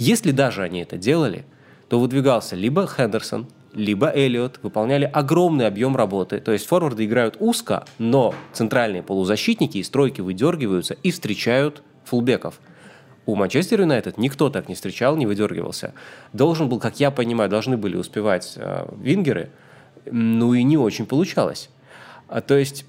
[0.00, 1.44] если даже они это делали,
[1.90, 6.40] то выдвигался либо Хендерсон, либо Эллиот, выполняли огромный объем работы.
[6.40, 12.60] То есть форварды играют узко, но центральные полузащитники и стройки выдергиваются и встречают фулбеков.
[13.26, 15.92] У Манчестер Юнайтед никто так не встречал, не выдергивался.
[16.32, 19.50] Должен был, как я понимаю, должны были успевать э, вингеры,
[20.10, 21.68] ну и не очень получалось.
[22.26, 22.86] А, то есть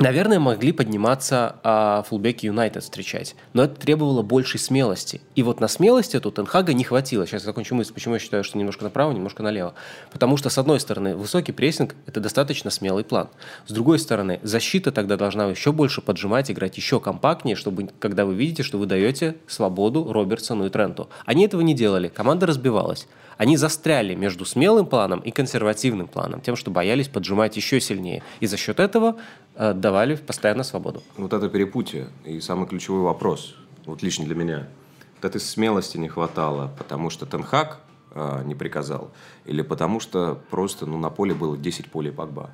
[0.00, 5.20] Наверное, могли подниматься а, фулбеки Юнайтед встречать, но это требовало большей смелости.
[5.34, 7.26] И вот на смелости тут Тенхага не хватило.
[7.26, 9.74] Сейчас я закончу мысль, почему я считаю, что немножко направо, немножко налево.
[10.10, 13.28] Потому что, с одной стороны, высокий прессинг– это достаточно смелый план.
[13.66, 18.34] С другой стороны, защита тогда должна еще больше поджимать, играть еще компактнее, чтобы, когда вы
[18.34, 21.10] видите, что вы даете свободу Робертсону и Тренту.
[21.26, 23.06] Они этого не делали, команда разбивалась.
[23.40, 28.22] Они застряли между смелым планом и консервативным планом, тем, что боялись поджимать еще сильнее.
[28.40, 29.16] И за счет этого
[29.54, 31.02] э, давали постоянно свободу.
[31.16, 34.68] Вот это перепутье и самый ключевой вопрос, вот лично для меня.
[35.16, 37.80] Вот этой смелости не хватало, потому что Тенхак
[38.12, 39.10] э, не приказал,
[39.46, 42.50] или потому что просто ну, на поле было 10 полей Погба?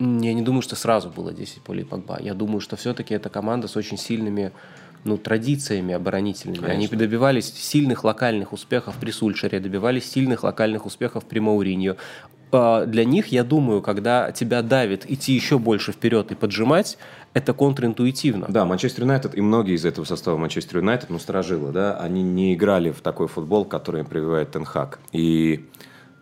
[0.00, 2.18] Я не думаю, что сразу было 10 полей Погба.
[2.20, 4.50] Я думаю, что все-таки это команда с очень сильными
[5.04, 6.58] ну, традициями оборонительными.
[6.58, 6.74] Конечно.
[6.74, 11.96] Они добивались сильных локальных успехов при Сульшере, добивались сильных локальных успехов при Мауриньо.
[12.52, 16.98] А, для них, я думаю, когда тебя давит идти еще больше вперед и поджимать,
[17.34, 18.46] это контринтуитивно.
[18.48, 22.54] Да, Манчестер Юнайтед и многие из этого состава Манчестер Юнайтед, ну, сторожило, да, они не
[22.54, 25.00] играли в такой футбол, который им прививает Тенхак.
[25.12, 25.68] И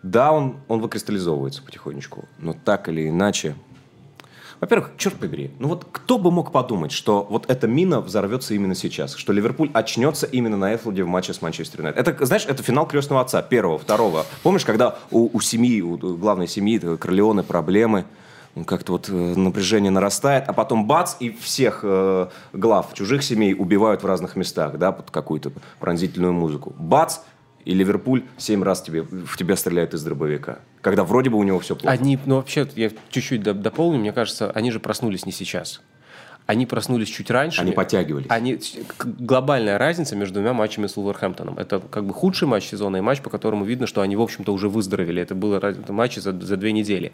[0.03, 3.55] да, он, он выкристаллизовывается потихонечку, но так или иначе,
[4.59, 8.75] во-первых, черт побери, ну вот кто бы мог подумать, что вот эта мина взорвется именно
[8.75, 12.07] сейчас, что Ливерпуль очнется именно на Эфлоде в матче с Манчестер Юнайтед.
[12.07, 14.25] Это, знаешь, это финал крестного отца, первого, второго.
[14.43, 18.05] Помнишь, когда у, у семьи, у главной семьи, Корлеоне проблемы,
[18.65, 24.03] как-то вот э, напряжение нарастает, а потом бац, и всех э, глав чужих семей убивают
[24.03, 26.73] в разных местах, да, под какую-то пронзительную музыку.
[26.79, 27.19] Бац,
[27.65, 30.59] и Ливерпуль семь раз тебе, в тебя стреляет из дробовика.
[30.81, 31.91] Когда вроде бы у него все плохо.
[31.91, 35.81] Они, ну вообще, я чуть-чуть дополню, мне кажется, они же проснулись не сейчас.
[36.45, 37.61] Они проснулись чуть раньше.
[37.61, 38.27] Они подтягивались.
[38.29, 38.59] Они,
[38.99, 41.57] глобальная разница между двумя матчами с Вулверхэмптоном.
[41.57, 44.53] Это как бы худший матч сезона и матч, по которому видно, что они, в общем-то,
[44.53, 45.19] уже выздоровели.
[45.19, 47.13] Это было это матчи за, за две недели.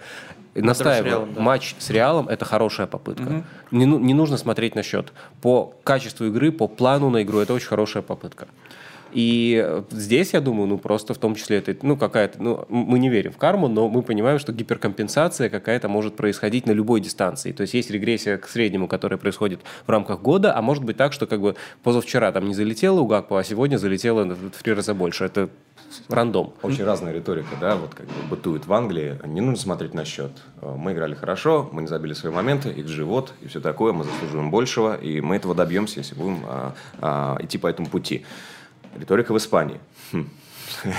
[0.53, 1.41] Настаиваю, с Реалом, да.
[1.41, 3.23] матч с Реалом– это хорошая попытка.
[3.23, 3.43] Угу.
[3.71, 5.13] Не, ну, не нужно смотреть на счет.
[5.41, 8.49] По качеству игры, по плану на игру– это очень хорошая попытка.
[9.11, 13.09] И здесь, я думаю, ну просто в том числе это, ну какая-то, ну мы не
[13.09, 17.51] верим в карму, но мы понимаем, что гиперкомпенсация какая-то может происходить на любой дистанции.
[17.51, 21.13] То есть есть регрессия к среднему, которая происходит в рамках года, а может быть так,
[21.13, 24.93] что как бы позавчера там не залетело у Гакпо, а сегодня залетело в три раза
[24.93, 25.25] больше.
[25.25, 25.49] Это
[26.09, 26.53] рандом.
[26.61, 29.19] Очень разная риторика, да, вот как бы бытует в Англии.
[29.25, 30.31] Не нужно смотреть на счет.
[30.61, 34.51] Мы играли хорошо, мы не забили свои моменты, их живот и все такое, мы заслуживаем
[34.51, 38.25] большего, и мы этого добьемся, если будем а, а, идти по этому пути.
[38.97, 39.79] Риторика в Испании.
[40.11, 40.27] Хм.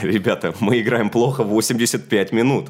[0.02, 2.68] Ребята, мы играем плохо 85 минут,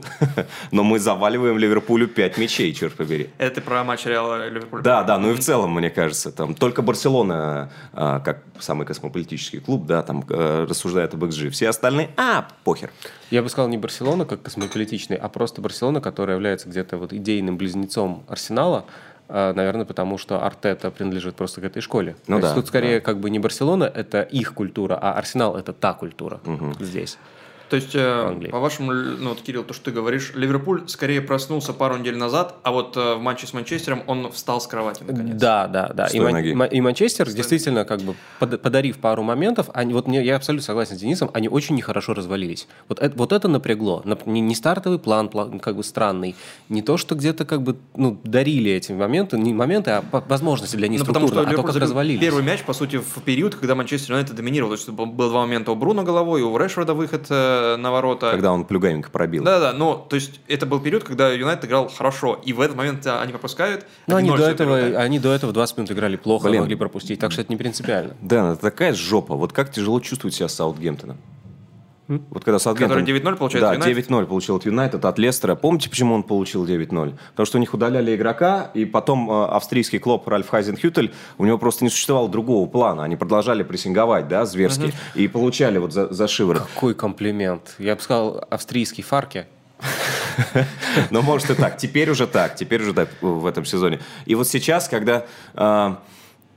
[0.70, 3.31] но мы заваливаем Ливерпулю 5 мячей, черт побери.
[3.39, 4.83] Это про матч Реала Ливерпуль.
[4.83, 9.61] Да, да, ну и в целом, мне кажется, там только Барселона, а, как самый космополитический
[9.61, 11.51] клуб, да, там а, рассуждает об XG.
[11.51, 12.91] Все остальные, а, похер.
[13.31, 17.57] Я бы сказал не Барселона как космополитичный, а просто Барселона, которая является где-то вот идейным
[17.57, 18.87] близнецом Арсенала,
[19.29, 22.16] наверное, потому что Артета принадлежит просто к этой школе.
[22.27, 23.05] Ну, То да, есть тут скорее да.
[23.05, 26.73] как бы не Барселона, это их культура, а Арсенал это та культура угу.
[26.81, 27.18] здесь.
[27.73, 31.97] То есть, э, по-вашему, ну вот, Кирилл, то, что ты говоришь, Ливерпуль скорее проснулся пару
[31.97, 35.41] недель назад, а вот э, в матче с Манчестером он встал с кровати наконец.
[35.41, 36.09] Да, да, да.
[36.09, 40.37] И, Ман- и Манчестер Стой действительно, как бы подарив пару моментов, они, вот мне, я
[40.37, 42.68] абсолютно согласен с Денисом, они очень нехорошо развалились.
[42.91, 44.03] Вот это, вот это напрягло.
[44.27, 46.37] Не, не стартовый план, как бы странный,
[46.68, 50.89] не то, что где-то как бы ну, дарили эти моменты, не моменты, а возможности для
[50.89, 52.20] них ну, потому что а то, как развалились.
[52.20, 54.73] Первый мяч, по сути, в период, когда Манчестер Юнайтед доминировал.
[54.73, 57.31] То есть было два момента у Бруно головой, у Решфорда выход
[57.62, 58.30] э, на ворота.
[58.30, 59.44] Когда он плюгаменько пробил.
[59.44, 63.06] Да-да, но то есть это был период, когда Юнайтед играл хорошо, и в этот момент
[63.06, 63.86] они пропускают.
[64.06, 66.62] Но они до, этого, они до этого 20 минут играли плохо, Блин.
[66.62, 68.16] могли пропустить, так что это не принципиально.
[68.20, 69.34] Да, это такая жопа.
[69.34, 71.18] Вот как тяжело чувствовать себя с Саутгемптоном.
[72.09, 73.00] Вот когда Саутгемптон...
[73.00, 75.55] Который 9-0 получает Да, 9-0 получил от Юнайтед, от Лестера.
[75.55, 77.14] Помните, почему он получил 9-0?
[77.30, 81.59] Потому что у них удаляли игрока, и потом э, австрийский клуб Ральф Хайзенхютель, у него
[81.59, 83.05] просто не существовало другого плана.
[83.05, 84.92] Они продолжали прессинговать, да, зверски, угу.
[85.14, 86.62] и получали вот за, за шиворот.
[86.74, 87.74] Какой комплимент.
[87.78, 89.46] Я бы сказал, австрийский Фарке.
[91.11, 91.76] Ну, может и так.
[91.76, 92.57] Теперь уже так.
[92.57, 94.00] Теперь уже так в этом сезоне.
[94.24, 95.94] И вот сейчас, когда э,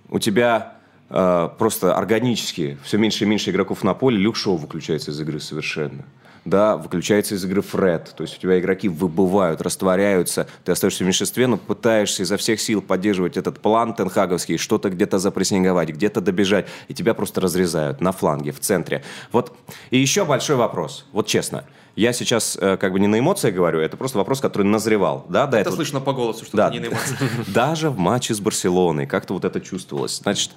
[0.10, 0.75] у тебя
[1.10, 6.06] просто органически все меньше и меньше игроков на поле, Люк Шоу выключается из игры совершенно.
[6.46, 8.14] Да, выключается из игры Фред.
[8.16, 12.62] То есть у тебя игроки выбывают, растворяются, ты остаешься в меньшинстве, но пытаешься изо всех
[12.62, 18.12] сил поддерживать этот план тенхаговский, что-то где-то запрессинговать, где-то добежать, и тебя просто разрезают на
[18.12, 19.04] фланге, в центре.
[19.32, 19.58] Вот.
[19.90, 21.66] И еще большой вопрос, вот честно.
[21.96, 25.26] Я сейчас э, как бы не на эмоциях говорю, это просто вопрос, который назревал.
[25.30, 25.78] Да, до это этого.
[25.78, 26.70] слышно по голосу, что да.
[26.70, 27.20] ты не на эмоциях.
[27.48, 30.18] Даже в матче с Барселоной как-то вот это чувствовалось.
[30.18, 30.52] Значит,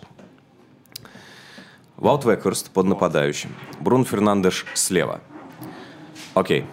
[1.98, 3.50] Ваут Векхерст под нападающим.
[3.80, 5.20] Брун Фернандеш слева.
[6.34, 6.64] Окей.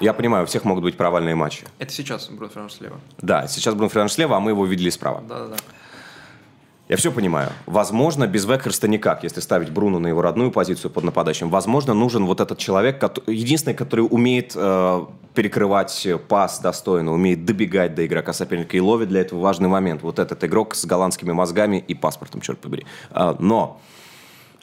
[0.00, 1.64] Я понимаю, у всех могут быть провальные матчи.
[1.78, 2.98] Это сейчас Брун Фернандеш слева.
[3.20, 5.22] Да, сейчас Брун Фернандеш слева, а мы его видели справа.
[5.28, 5.56] Да-да-да.
[6.88, 7.50] Я все понимаю.
[7.66, 11.48] Возможно, без Векхерста никак, если ставить Бруно на его родную позицию под нападающим.
[11.48, 17.94] Возможно, нужен вот этот человек, который, единственный, который умеет э, перекрывать пас достойно, умеет добегать
[17.94, 20.02] до игрока соперника и ловит для этого важный момент.
[20.02, 22.84] Вот этот игрок с голландскими мозгами и паспортом, черт побери.
[23.10, 23.80] Э, но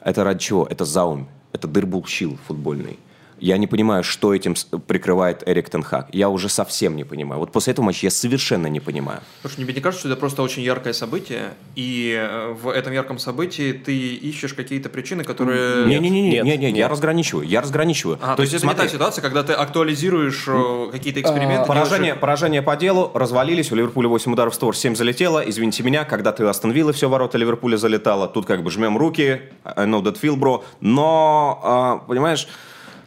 [0.02, 0.66] это ради чего?
[0.66, 1.28] Это заум.
[1.52, 2.98] Это дырбулщил футбольный.
[3.40, 4.54] Я не понимаю, что этим
[4.86, 6.08] прикрывает Эрик Тенхак.
[6.12, 7.40] Я уже совсем не понимаю.
[7.40, 9.20] Вот после этого матча я совершенно не понимаю.
[9.40, 13.18] Слушай, мне не кажется, что это просто очень яркое событие, и э, в этом ярком
[13.18, 15.86] событии ты ищешь какие-то причины, которые...
[15.86, 18.18] Не-не-не, не, не, я разграничиваю, я разграничиваю.
[18.20, 21.66] А, то, то есть это смотри, не та ситуация, когда ты актуализируешь э, какие-то эксперименты.
[21.66, 26.04] Поражение, поражение по делу, развалились, у Ливерпуля 8 ударов в створ, 7 залетело, извините меня,
[26.04, 30.02] когда ты Астон Вилла все ворота Ливерпуля залетало, тут как бы жмем руки, I know
[30.02, 32.46] that feel, bro, но, а, понимаешь,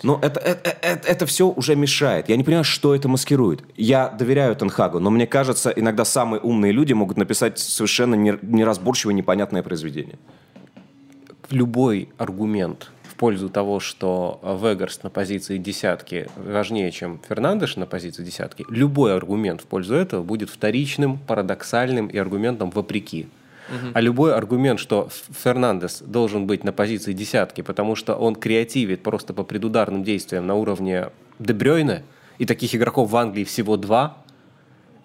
[0.03, 2.27] но это, это, это, это все уже мешает.
[2.29, 3.63] Я не понимаю, что это маскирует.
[3.77, 9.63] Я доверяю Тенхагу, но мне кажется, иногда самые умные люди могут написать совершенно неразборчивое, непонятное
[9.63, 10.19] произведение.
[11.49, 18.23] Любой аргумент в пользу того, что Вегарс на позиции десятки важнее, чем Фернандеш на позиции
[18.23, 23.27] десятки, любой аргумент в пользу этого будет вторичным, парадоксальным и аргументом вопреки.
[23.73, 23.91] Угу.
[23.93, 25.09] А любой аргумент, что
[25.43, 30.55] Фернандес должен быть на позиции десятки, потому что он креативит просто по предударным действиям на
[30.55, 31.09] уровне
[31.39, 32.03] Дебрёйна,
[32.37, 34.17] и таких игроков в Англии всего два,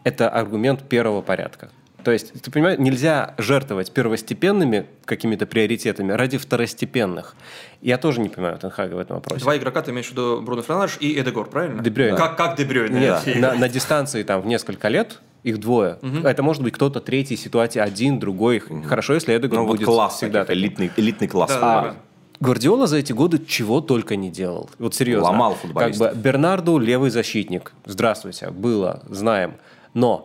[0.05, 1.71] это аргумент первого порядка.
[2.05, 7.35] То есть, ты понимаешь, нельзя жертвовать первостепенными какими-то приоритетами ради второстепенных.
[7.83, 9.43] Я тоже не понимаю Тенхага в этом вопросе.
[9.43, 11.83] Два игрока, ты имеешь в виду Бруно Фернандеш и Эдегор, правильно?
[11.83, 12.17] Дебрёйн.
[12.17, 12.99] Как, как Дебрёйн?
[12.99, 15.99] Нет, на, на дистанции там в несколько лет их двое.
[16.03, 16.27] Угу.
[16.27, 18.59] Это может быть кто-то третий ситуации, один, другой.
[18.59, 18.83] Угу.
[18.83, 21.51] Хорошо, если Эдегор ну, будет вот класс, всегда таких, элитный, элитный класс.
[21.51, 21.97] Да, а, да,
[22.41, 24.71] Гвардиола за эти годы чего только не делал.
[24.79, 25.31] Вот серьезно.
[25.31, 26.07] Ломал футболиста.
[26.07, 27.73] Как бы Бернарду левый защитник.
[27.85, 29.55] Здравствуйте, было, знаем.
[29.95, 30.25] Но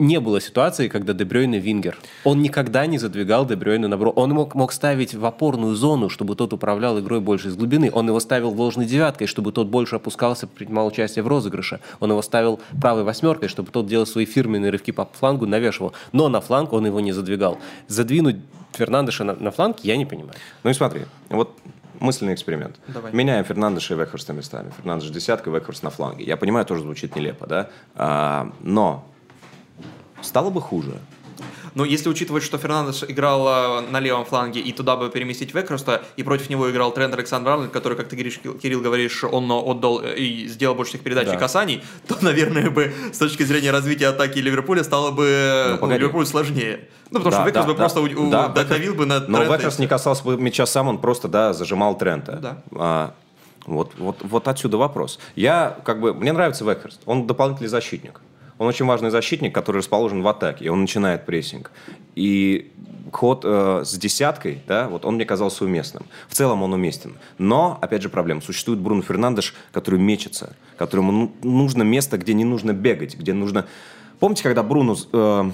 [0.00, 1.96] не было ситуации, когда Дебрёйне вингер.
[2.24, 4.10] Он никогда не задвигал Дебрёйна на бро.
[4.10, 7.90] Он мог, мог ставить в опорную зону, чтобы тот управлял игрой больше из глубины.
[7.92, 11.80] Он его ставил ложной девяткой, чтобы тот больше опускался, принимал участие в розыгрыше.
[12.00, 15.92] Он его ставил правой восьмеркой, чтобы тот делал свои фирменные рывки по флангу, навешивал.
[16.12, 17.58] Но на фланг он его не задвигал.
[17.86, 18.36] Задвинуть
[18.72, 20.34] Фернандеша на, на фланг я не понимаю.
[20.62, 21.58] Ну и смотри, вот
[21.98, 22.76] мысленный эксперимент.
[22.88, 23.12] Давай.
[23.12, 24.72] Меняем Фернандеша и Векхорста местами.
[24.78, 26.24] Фернандеш десятка, Векхорст на фланге.
[26.24, 27.68] Я понимаю, тоже звучит нелепо, да?
[27.94, 29.04] А, но
[30.22, 30.92] стало бы хуже.
[31.74, 36.02] Но если учитывать, что Фернандеш играл э, на левом фланге и туда бы переместить Векроста,
[36.16, 40.16] и против него играл тренд Александр Арнольд, который, как ты Кирилл, говоришь, он отдал э,
[40.16, 41.34] и сделал больше всех передач Да.
[41.34, 45.78] и касаний, то, наверное, бы с точки зрения развития атаки Ливерпуля стало бы Ну, ну,
[45.78, 46.00] погоди.
[46.00, 46.88] Ливерпулю сложнее.
[47.12, 47.78] Ну, потому Да, что Векрост да, бы да.
[47.78, 49.54] просто у- Да, додавил бы на Но Трента.
[49.54, 52.32] Векхорст не касался бы мяча сам, он просто, да, зажимал Трента.
[52.42, 52.62] Да.
[52.72, 53.14] А,
[53.66, 55.20] вот, вот, вот отсюда вопрос.
[55.36, 57.00] Я, как бы, мне нравится Векхорст.
[57.06, 58.20] Он дополнительный защитник.
[58.60, 61.70] Он очень важный защитник, который расположен в атаке, и он начинает прессинг.
[62.14, 62.70] И
[63.10, 66.04] ход э, с десяткой, да, вот он мне казался уместным.
[66.28, 67.14] В целом он уместен.
[67.38, 68.42] Но, опять же, проблема.
[68.42, 73.64] Существует Бруно Фернандеш, который мечется, которому ну- нужно место, где не нужно бегать, где нужно...
[74.18, 75.50] Помните, когда Бруно э,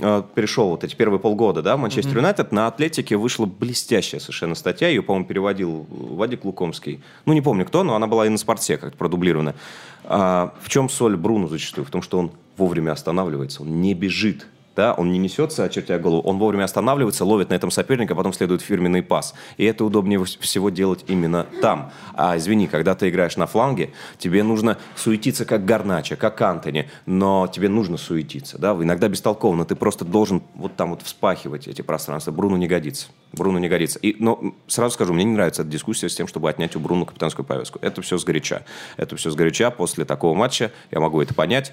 [0.00, 4.56] э, перешел вот эти первые полгода, да, в Манчестер Юнайтед, на Атлетике вышла блестящая совершенно
[4.56, 7.04] статья, ее, по-моему, переводил Вадик Лукомский.
[7.24, 9.54] Ну, не помню кто, но она была и на спорте как-то продублирована.
[10.02, 11.84] А, в чем соль Бруно зачастую?
[11.84, 14.46] В том, что он вовремя останавливается, он не бежит.
[14.78, 18.62] Да, он не несется, очертя голову, он вовремя останавливается, ловит на этом соперника, потом следует
[18.62, 19.34] фирменный пас.
[19.56, 21.90] И это удобнее всего делать именно там.
[22.14, 27.48] А извини, когда ты играешь на фланге, тебе нужно суетиться как Гарнача, как Антони, но
[27.48, 28.56] тебе нужно суетиться.
[28.56, 28.70] Да?
[28.74, 32.30] Иногда бестолково, ты просто должен вот там вот вспахивать эти пространства.
[32.30, 33.08] Бруно не годится.
[33.32, 33.98] Бруно не годится.
[33.98, 37.04] И, но сразу скажу, мне не нравится эта дискуссия с тем, чтобы отнять у Бруно
[37.04, 37.80] капитанскую повестку.
[37.82, 38.64] Это все сгоряча.
[38.96, 39.72] Это все сгоряча.
[39.72, 41.72] После такого матча я могу это понять.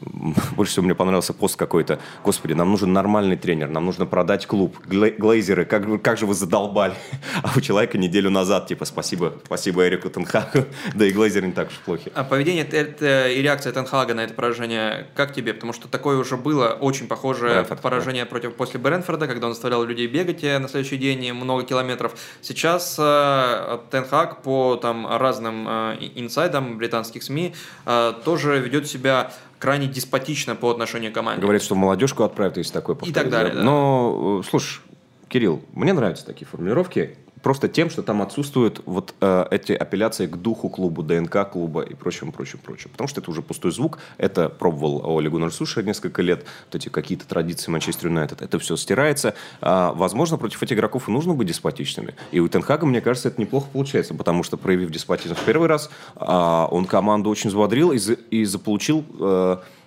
[0.56, 1.98] Больше всего мне понравился пост какой-то.
[2.22, 4.76] Господи, нам нужен нормальный тренер, нам нужно продать клуб.
[4.86, 6.94] Гле- Глейзеры, как, как же вы задолбали.
[7.42, 10.64] А у человека неделю назад, типа, спасибо, спасибо Эрику Тенхагу.
[10.94, 12.10] Да и Глейзеры не так уж плохи.
[12.14, 15.54] А поведение и реакция Тенхага на это поражение, как тебе?
[15.54, 19.84] Потому что такое уже было очень похожее Брэнфорд, поражение против после Брэнфорда, когда он заставлял
[19.84, 22.14] людей бегать э, на следующий день много километров.
[22.42, 27.54] Сейчас э, Тенхаг по там разным э, инсайдам британских СМИ
[27.86, 31.42] э, тоже ведет себя крайне деспотично по отношению к команде.
[31.42, 33.22] Говорит, что молодежку отправят, если такое повторится.
[33.22, 33.62] так далее, да.
[33.62, 34.80] Но, э, слушай,
[35.28, 37.16] Кирилл, мне нравятся такие формулировки.
[37.42, 41.94] Просто тем, что там отсутствуют вот э, эти апелляции к духу клуба, ДНК клуба и
[41.94, 42.90] прочим, прочим, прочим.
[42.90, 43.98] Потому что это уже пустой звук.
[44.18, 45.52] Это пробовал Оли Гуннер
[45.84, 46.44] несколько лет.
[46.66, 48.42] Вот эти какие-то традиции Манчестер Юнайтед.
[48.42, 49.34] Это все стирается.
[49.60, 52.14] А, возможно, против этих игроков и нужно быть деспотичными.
[52.32, 54.14] И у Тенхага, мне кажется, это неплохо получается.
[54.14, 58.44] Потому что, проявив деспотизм в первый раз, а, он команду очень взбодрил и, за- и
[58.44, 59.04] заполучил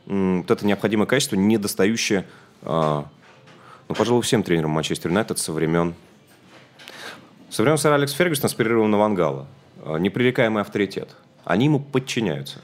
[0.07, 2.25] м, вот это необходимое качество, недостающее
[2.61, 3.05] а,
[3.89, 5.95] ну, пожалуй, всем тренерам Манчестер Юнайтед со времен...
[7.49, 9.47] Со времен сэра Алекса Фергюсона с перерывом на Вангала.
[9.83, 11.15] Э, Непререкаемый авторитет.
[11.43, 12.61] Они ему подчиняются.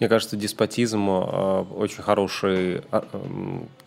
[0.00, 3.02] Мне кажется, деспотизм э, очень хороший э,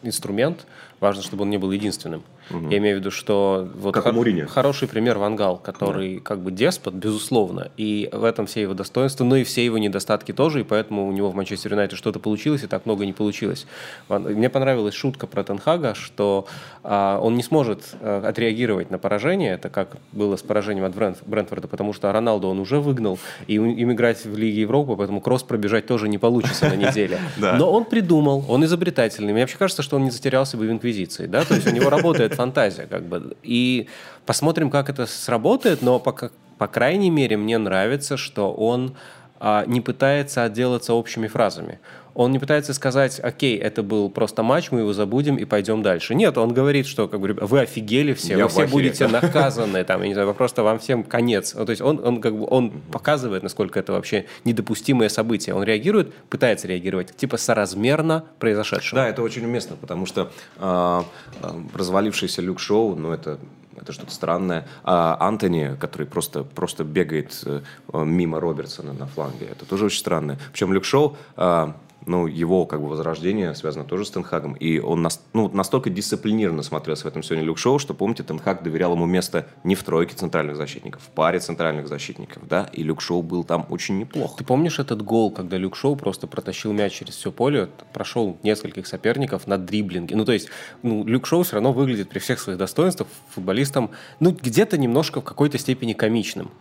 [0.04, 0.68] инструмент.
[1.04, 2.24] Важно, чтобы он не был единственным.
[2.50, 4.46] Я имею в виду, что вот Как Мourinho.
[4.48, 9.36] хороший пример Вангал, который как бы деспот, безусловно, и в этом все его достоинства, но
[9.36, 12.68] и все его недостатки тоже, и поэтому у него в Манчестер Юнайтед что-то получилось, и
[12.68, 13.68] так много не получилось.
[14.08, 16.46] Мне понравилась шутка про Тенхага, что
[16.84, 21.24] а, он не сможет а, отреагировать на поражение, это как было с поражением от Брент-
[21.26, 25.44] Брентфорда, потому что Роналду он уже выгнал, и им играть в Лиге Европы, поэтому кросс
[25.44, 27.20] пробежать тоже не получится на неделе.
[27.38, 27.56] Да.
[27.58, 29.34] Но он придумал, он изобретательный.
[29.34, 30.93] Мне вообще кажется, что он не затерялся бы в инквизиции,
[31.28, 33.36] да, то есть у него работает фантазия, как бы.
[33.44, 33.88] И
[34.26, 38.96] посмотрим, как это сработает, но пока, по крайней мере, мне нравится, что он
[39.40, 41.80] а, не пытается отделаться общими фразами.
[42.16, 46.14] Он не пытается сказать, окей, это был просто матч, мы его забудем и пойдем дальше.
[46.14, 50.02] Нет, он говорит, что как бы, вы офигели все, Я вы все будете наказаны, там,
[50.02, 51.56] я не знаю, просто вам всем конец.
[51.56, 55.56] Ну, то есть он, он, как бы, он показывает, насколько это вообще недопустимое событие.
[55.56, 59.02] Он реагирует, пытается реагировать, типа соразмерно произошедшему.
[59.02, 61.06] Да, это очень уместно, потому что а,
[61.42, 63.40] а, развалившийся Люк Шоу, ну, это,
[63.76, 64.68] это что-то странное.
[64.84, 67.62] А Антони, который просто, просто бегает э,
[67.94, 70.38] мимо Робертсона на фланге, это тоже очень странно.
[70.52, 71.18] Причем Люк Шоу...
[71.36, 71.76] а,
[72.06, 74.54] ну, его как бы возрождение связано тоже с Тенхагом.
[74.54, 78.64] И он нас, ну, настолько дисциплинированно смотрелся в этом сегодня Люк Шоу, что, помните, Тенхаг
[78.64, 83.02] доверял ему место не в тройке центральных защитников, в паре центральных защитников, да, и Люк
[83.02, 84.36] Шоу был там очень неплох.
[84.38, 88.88] Ты помнишь этот гол, когда Люк Шоу просто протащил мяч через все поле, прошел нескольких
[88.88, 90.16] соперников на дриблинге?
[90.16, 90.50] Ну, то есть,
[90.82, 95.24] ну, Люк Шоу все равно выглядит при всех своих достоинствах футболистом, ну, где-то немножко в
[95.24, 96.52] какой-то степени комичным.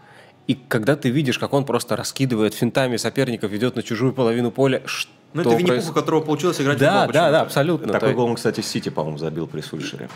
[0.48, 4.82] И когда ты видишь, как он просто раскидывает финтами соперников, ведет на чужую половину поля,
[4.86, 7.30] ш- Ну, то это Винни-Пух, у которого получилось играть в Да, футбол да, почему-то.
[7.32, 7.92] да, абсолютно.
[7.92, 10.08] Такой гол он, кстати, Сити, по-моему, забил при Сульшере.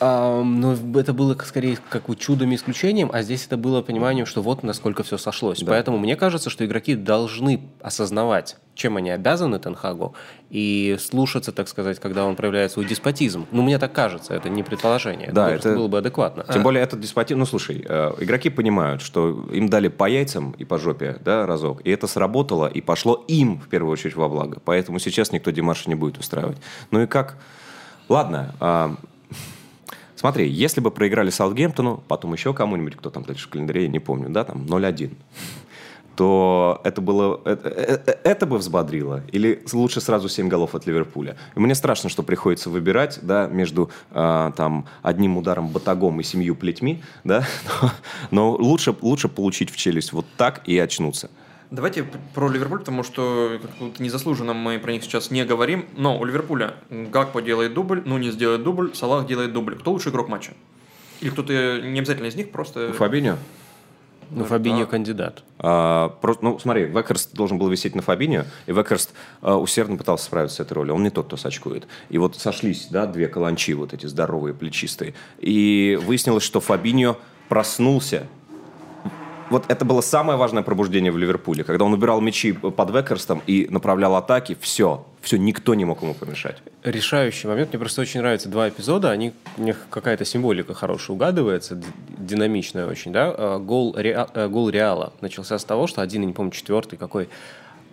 [0.00, 4.26] А, но это было скорее как бы чудом и исключением, а здесь это было пониманием,
[4.26, 5.62] что вот насколько все сошлось.
[5.66, 10.14] Поэтому мне кажется, что игроки должны осознавать, чем они обязаны Тенхагу,
[10.50, 13.46] и слушаться, так сказать, когда он проявляет свой деспотизм.
[13.50, 15.30] Ну, мне так кажется, это не предположение.
[15.32, 16.44] Да, это, это- было бы адекватно.
[16.52, 17.40] Тем более этот деспотизм...
[17.40, 21.80] Ну, слушай, э, игроки понимают, что им дали по яйцам и по жопе, да, разок,
[21.84, 24.60] и это сработало, и пошло им, в первую очередь, во благо.
[24.64, 26.58] Поэтому сейчас никто Димаша не будет устраивать.
[26.90, 27.36] Ну и как...
[28.08, 28.94] Ладно, а,
[30.18, 34.00] смотри, если бы проиграли Саутгемптону, потом еще кому-нибудь, кто там дальше в календаре, я не
[34.00, 35.12] помню, да, там 0-1,
[36.16, 41.36] то это было это, э- это бы взбодрило или лучше сразу 7 голов от Ливерпуля.
[41.54, 47.02] Мне страшно, что приходится выбирать, да, между а, там одним ударом батагом и семью плетьми,
[47.22, 47.46] да,
[47.80, 47.90] но,
[48.32, 51.30] но лучше лучше получить в челюсть вот так и очнуться.
[51.70, 55.84] Давайте про Ливерпуль, потому что как-то незаслуженно мы про них сейчас не говорим.
[55.96, 59.76] Но у Ливерпуля Гакпо делает дубль, Нунис делает дубль, Салах делает дубль.
[59.76, 60.52] Кто лучший игрок матча?
[61.20, 62.92] Или кто-то не обязательно из них, просто...
[62.92, 63.36] Фабиньо?
[64.30, 65.42] Ну, Фабиньо кандидат.
[65.58, 70.26] А, просто, ну, смотри, Векерст должен был висеть на Фабиньо, и Векерст а, усердно пытался
[70.26, 70.94] справиться с этой ролью.
[70.94, 71.86] Он не тот, кто сачкует.
[72.10, 75.14] И вот сошлись, да, две каланчи, вот эти здоровые, плечистые.
[75.38, 77.16] И выяснилось, что Фабиньо
[77.48, 78.26] проснулся.
[79.50, 81.64] Вот это было самое важное пробуждение в Ливерпуле.
[81.64, 86.14] Когда он убирал мячи под Векерстом и направлял атаки, все, все, никто не мог ему
[86.14, 86.58] помешать.
[86.84, 87.70] решающий момент.
[87.70, 89.10] Мне просто очень нравятся два эпизода.
[89.10, 91.80] Они, у них какая-то символика хорошая угадывается,
[92.18, 93.34] динамичная очень, да.
[93.36, 96.96] А, Гол, Реа- э, гол Реала начался с того, что один, я не помню, четвертый
[96.98, 97.28] какой,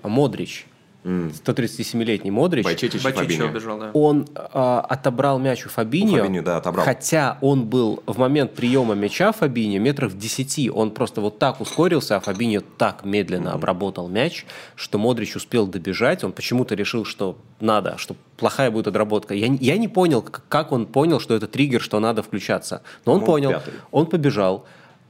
[0.04, 0.68] Модрич,
[1.06, 3.46] 137-летний Модрич, Байчетич Фабиньо.
[3.46, 3.92] убежал, да.
[3.94, 6.84] он а, отобрал мяч у Фабиньо, У Фабиньо, да, отобрал.
[6.86, 11.62] хотя он был в момент приема мяча Фабиньо метров в 10, он просто вот так
[11.62, 14.46] ускорился, а Фабиньо так медленно обработал мяч,
[14.76, 19.34] что Модрич успел добежать, он почему-то решил, что надо, что плохая будет отработка.
[19.34, 23.14] Я, не- я не понял, как он понял, что это триггер, что надо включаться, но
[23.14, 23.74] он Ну, понял, пятый.
[23.92, 24.66] он побежал,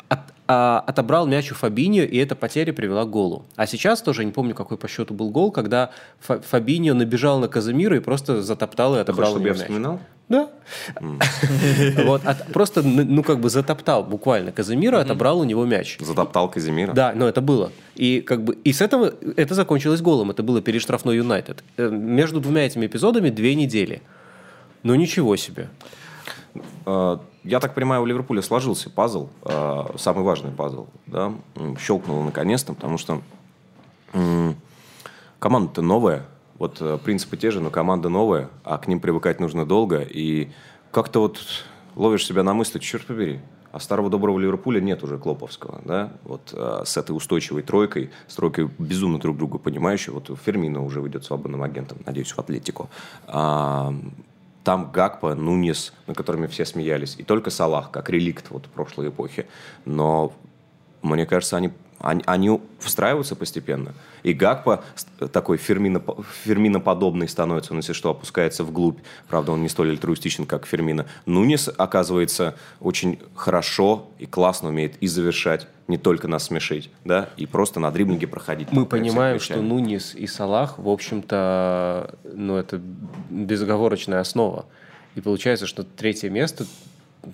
[0.10, 3.46] от- а, отобрал мяч у Фабиньо, и эта потеря привела к голу.
[3.56, 5.90] А сейчас тоже, не помню, какой по счету был гол, когда
[6.20, 9.62] Фа- Фабиньо набежал на Казимира и просто затоптал и отобрал хочешь, чтобы я мяч.
[9.62, 10.00] вспоминал?
[10.30, 10.50] Да.
[12.06, 15.98] Вот, от- просто, ну, как бы затоптал буквально Казимира, отобрал у него мяч.
[16.00, 16.94] Затоптал Казимира.
[16.94, 17.72] Да, но это было.
[17.96, 20.32] И как бы и с этого это закончилось голом.
[20.32, 21.64] Это было перед штрафной Юнайтед.
[21.78, 24.02] Э, Между двумя этими эпизодами две недели.
[24.84, 25.70] Ну ничего себе.
[27.46, 31.32] Я так понимаю, у Ливерпуля сложился пазл, э, самый важный пазл, да,
[31.80, 33.22] щелкнуло наконец-то, потому что
[35.38, 36.26] команда-то новая,
[36.58, 40.50] вот э, принципы те же, но команда новая, а к ним привыкать нужно долго, и
[40.90, 41.40] как-то вот
[41.96, 43.42] ловишь себя на мысли, черт побери,
[43.72, 48.34] а старого доброго Ливерпуля нет уже Клоповского, да, вот э, с этой устойчивой тройкой, с
[48.34, 52.90] тройкой безумно друг друга понимающей, вот Фермино уже выйдет свободным агентом, надеюсь, в Атлетику.
[53.28, 53.94] А,
[54.66, 59.46] там Гакпа, Нунес, над которыми все смеялись, и только Салах, как реликт вот прошлой эпохи.
[59.86, 60.34] Но
[61.04, 63.94] мне кажется, они, они, они встраиваются постепенно.
[64.26, 64.84] И Гакпа
[65.32, 66.02] такой Фермино,
[66.44, 68.98] Ферминоподобный становится, он, если что, опускается вглубь.
[69.28, 71.06] Правда, он не столь альтруистичен, как Фермино.
[71.28, 77.46] Нунес, оказывается, очень хорошо и классно умеет и завершать, не только нас смешить, да, и
[77.46, 78.72] просто на дриблинге проходить.
[78.72, 79.62] Мы понимаем, что.
[79.62, 82.82] Нунис и Салах, в общем-то, ну это
[83.30, 84.66] безоговорочная основа.
[85.14, 86.66] И получается, что третье место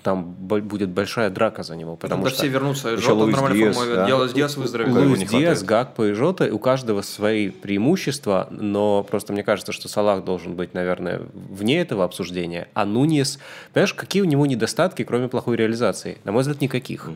[0.04, 2.90] там будет большая драка за него, потому Потому что все вернутся.
[2.90, 4.06] Еще Жота Луис Диас, да.
[4.06, 4.96] Диас, Диас выздоровеет.
[4.96, 5.64] Луис Диас, хватает.
[5.64, 10.74] Гакпо и Жота, у каждого свои преимущества, но просто мне кажется, что Салах должен быть,
[10.74, 12.68] наверное, вне этого обсуждения.
[12.74, 13.40] А Нуньес,
[13.74, 16.18] понимаешь, какие у него недостатки, кроме плохой реализации?
[16.24, 17.10] На мой взгляд, никаких.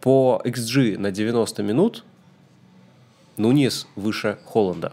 [0.00, 2.04] По XG на 90 минут
[3.36, 4.92] Нуньес выше Холланда.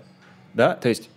[0.53, 0.75] Да?
[0.75, 1.09] То есть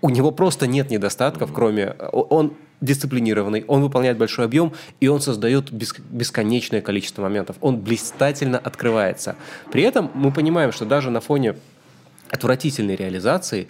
[0.00, 1.94] у него просто нет недостатков, кроме...
[2.12, 7.56] Он дисциплинированный, он выполняет большой объем, и он создает бес- бесконечное количество моментов.
[7.60, 9.36] Он блистательно открывается.
[9.72, 11.56] При этом мы понимаем, что даже на фоне
[12.30, 13.68] отвратительной реализации,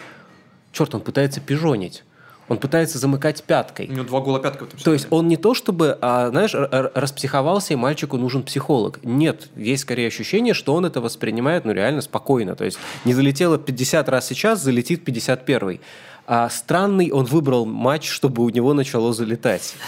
[0.71, 2.03] черт, он пытается пижонить.
[2.47, 3.87] Он пытается замыкать пяткой.
[3.87, 7.75] У него два гола пятка То есть он не то чтобы, а, знаешь, распсиховался, и
[7.75, 8.99] мальчику нужен психолог.
[9.03, 12.55] Нет, есть скорее ощущение, что он это воспринимает, ну, реально спокойно.
[12.55, 15.79] То есть не залетело 50 раз сейчас, залетит 51
[16.27, 19.75] а странный он выбрал матч, чтобы у него начало залетать.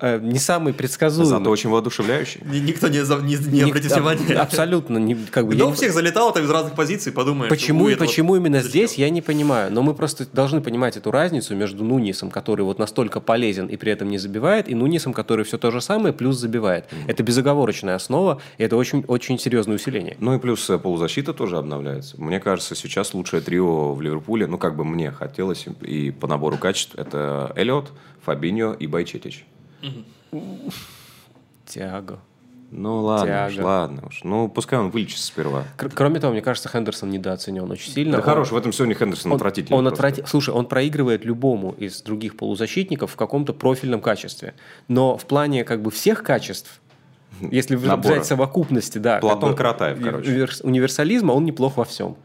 [0.00, 1.30] Э, Не самый предсказуемый.
[1.38, 2.40] Зато очень воодушевляющий.
[2.44, 4.34] Ни- Никто не, за- не, не а- внимания.
[4.34, 4.98] Абсолютно.
[4.98, 7.50] не- как бы, я у всех залетало там из разных позиций, подумаешь.
[7.50, 9.72] Почему и именно здесь, я не понимаю.
[9.72, 13.92] Но мы просто должны понимать эту разницу между Нунисом, который вот настолько полезен и при
[13.92, 16.86] этом не забивает, и Нунисом, который все то же самое, плюс забивает.
[17.06, 20.16] Это безоговорочная основа, и это очень, очень серьезное усиление.
[20.20, 22.20] Ну и плюс э, полузащита тоже обновляется.
[22.20, 26.26] Мне кажется, сейчас лучшее трио в Ливерпуле, ну как бы мне хотелось 8 и по
[26.26, 27.92] набору качеств это Эллиот,
[28.24, 29.46] Фабиньо и Байчетич.
[31.66, 32.18] Тяга.
[32.72, 33.64] Ну ладно уж, Тяга.
[33.64, 34.20] ладно уж.
[34.24, 35.64] Ну, пускай он вылечится сперва.
[35.76, 38.12] Кр- Кроме того, мне кажется, Хендерсон недооценен очень сильно.
[38.12, 39.78] Да Он- хорош, в этом сезоне Хендерсон Он, отвратительный.
[39.78, 44.54] он отврати- Слушай, он проигрывает любому из других полузащитников в каком-то профильном качестве.
[44.88, 46.80] Но в плане как бы всех качеств,
[47.40, 48.14] если Набора.
[48.14, 49.18] взять совокупности, да.
[49.20, 50.28] Платон бы Каратаев, короче.
[50.30, 52.16] универс- универсализма, он неплох во всем.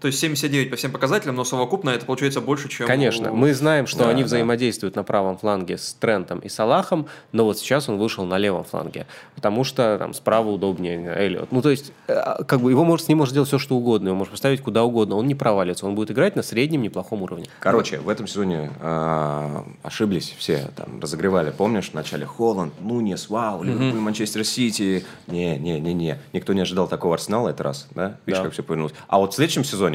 [0.00, 2.86] То есть 79 по всем показателям, но совокупно это получается больше, чем...
[2.86, 4.26] Конечно, у- мы знаем, что Да, они да.
[4.26, 8.62] взаимодействуют на правом фланге с Трентом и Салахом, но вот сейчас он вышел на левом
[8.62, 11.50] фланге, потому что там справа удобнее Эллиот.
[11.50, 14.08] Ну, то есть, э, как бы его может, с ним можно сделать все, что угодно,
[14.08, 17.46] его можно поставить куда угодно, он не провалится, он будет играть на среднем неплохом уровне.
[17.58, 23.64] Короче, в этом сезоне а, ошиблись все, там, разогревали, помнишь, в начале Холланд, Нунес, вау,
[23.64, 25.04] Ливерпуль, Манчестер Сити.
[25.26, 26.18] Не, не, не, не.
[26.32, 28.16] Никто не ожидал такого Арсенала этот раз, да?
[28.26, 28.44] Видишь, Да.
[28.44, 28.94] как все повернулось.
[29.08, 29.87] А вот в следующем сезоне,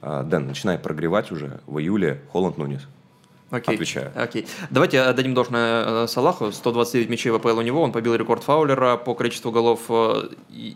[0.00, 2.86] а, Дэн, начинай прогревать уже в июле Холланд, Нунес.
[3.50, 3.74] Окей.
[3.74, 4.12] Отвечаю.
[4.14, 4.46] Окей.
[4.70, 6.52] Давайте отдадим должное э, Салаху.
[6.52, 7.82] 129 мячей в АПЛ у него.
[7.82, 10.28] Он побил рекорд Фаулера по количеству голов э,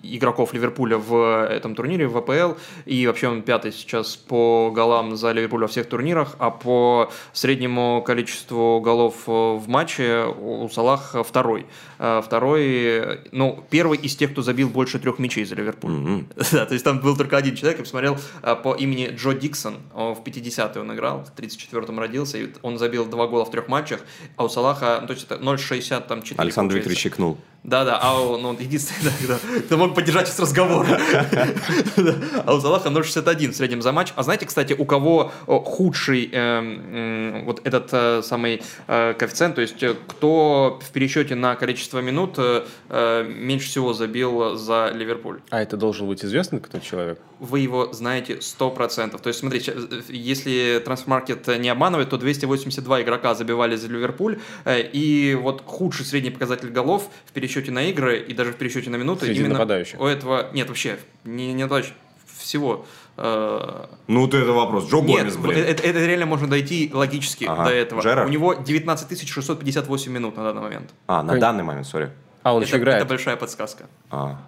[0.03, 2.59] игроков Ливерпуля в этом турнире, в АПЛ.
[2.87, 6.37] И вообще он пятый сейчас по голам за Ливерпуль во всех турнирах.
[6.39, 11.67] А по среднему количеству голов э, в матче у Салаха второй.
[11.99, 15.93] Э, Второй, э, ну, первый из тех, кто забил больше трех мячей за Ливерпуль.
[15.93, 16.29] Мгм.
[16.53, 18.19] Да, то есть там был только один человек, я посмотрел
[18.63, 23.07] по имени Джо Диксон, О, в 50-й он играл, в 34-м родился, и он забил
[23.07, 24.01] два гола в трех матчах,
[24.37, 26.75] а у Салаха, ну, то есть это 0,60 там 4 Александр получается.
[26.75, 27.39] Викторович икнул.
[27.65, 30.87] Да-да, а ну, он единственный, да, кто, мог поддержать сейчас разговор.
[30.87, 31.49] Да.
[32.45, 34.13] А у Салаха 0,61 в среднем за матч.
[34.17, 39.61] А знаете, кстати, у кого о, худший эм, вот этот э, самый э, коэффициент, то
[39.61, 45.41] есть э, кто в пересчете на количество минут э, э, меньше всего забил за Ливерпуль?
[45.51, 47.21] А это должен быть известный кто человек?
[47.43, 49.21] вы его знаете 100%.
[49.21, 49.75] То есть, смотрите,
[50.09, 56.31] если трансфермаркет не обманывает, то 282 игрока забивали за Ливерпуль, э, и вот худший средний
[56.31, 60.01] показатель голов в пересчете на игры и даже в пересчете на минуты Среди именно нападающих.
[60.01, 60.49] у этого...
[60.53, 61.95] Нет, вообще, не, не нападающих,
[62.39, 62.87] всего.
[63.17, 64.89] Э, Ну, вот это вопрос.
[64.91, 65.59] Джо Нет, Гомес, блин.
[65.65, 67.65] это, это реально можно дойти логически Ага.
[67.65, 68.01] до этого.
[68.01, 68.29] Джерард?
[68.29, 70.91] У него 19 658 минут на данный момент.
[71.07, 72.11] А, на Кон- данный момент, сори.
[72.43, 73.01] А, он это, еще играет.
[73.03, 73.85] это большая подсказка.
[74.11, 74.39] А,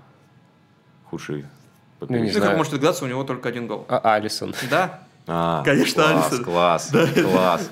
[1.11, 1.45] худший.
[2.01, 2.57] Ну, не Ну, как знаю.
[2.59, 3.87] может догадаться, у него только один гол.
[3.89, 4.55] А, Алисон.
[4.71, 6.45] Да, А, Конечно, класс, Алисон.
[6.45, 7.71] Класс, класс.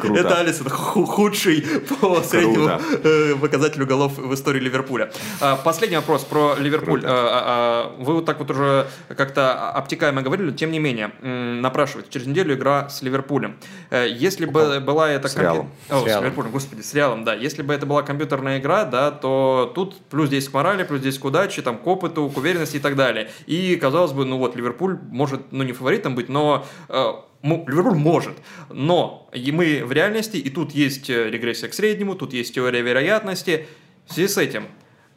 [0.00, 0.20] Круто.
[0.20, 1.64] Это Алисон, ху- худший
[2.00, 5.10] по среднему э, показателю голов в истории Ливерпуля.
[5.40, 7.00] А, Последний вопрос про Ливерпуль.
[7.00, 7.08] Круто.
[7.10, 12.12] А, а, Вы вот так вот уже как-то обтекаемо говорили, тем не менее, м, напрашивается.
[12.12, 13.56] Через неделю игра с Ливерпулем.
[13.90, 15.28] Э, Если бы была это...
[15.28, 15.70] С компью- Реалом.
[15.90, 16.20] О, С.
[16.20, 17.34] Ливерпулем, господи, с Реалом, да.
[17.34, 21.20] Если бы это была компьютерная игра, да, то тут плюс 10 к морали, плюс 10
[21.20, 23.30] к удаче, там, к опыту, к уверенности и так далее.
[23.46, 27.12] И, казалось бы, ну вот, Ливерпуль может, ну, не фаворитом быть, но э,
[27.66, 28.36] Ливерпуль может,
[28.70, 32.82] но и мы в реальности, и тут есть э, регрессия к среднему, тут есть теория
[32.82, 33.66] вероятности.
[34.06, 34.66] В связи с этим,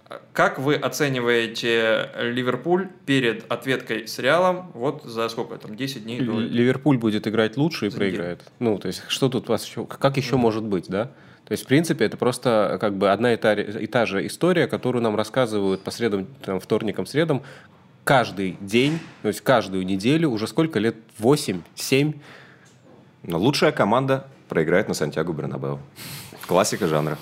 [0.09, 6.21] э, как вы оцениваете Ливерпуль перед ответкой с Реалом вот за сколько там, 10 дней
[6.21, 6.39] до...
[6.39, 8.41] Ливерпуль будет играть лучше и проиграет.
[8.59, 11.11] Ну, то есть, что тут у вас еще, как еще может быть, да?
[11.49, 14.67] То есть, в принципе, это просто как бы одна и та, и та же история,
[14.67, 17.41] которую нам рассказывают по средам, там, вторникам, средам,
[18.09, 20.95] каждый день, то есть каждую неделю, уже сколько лет?
[21.19, 22.13] 8, 7.
[23.21, 25.79] Но лучшая команда проиграет на Сантьяго Бернабеу.
[26.47, 27.19] Классика жанра.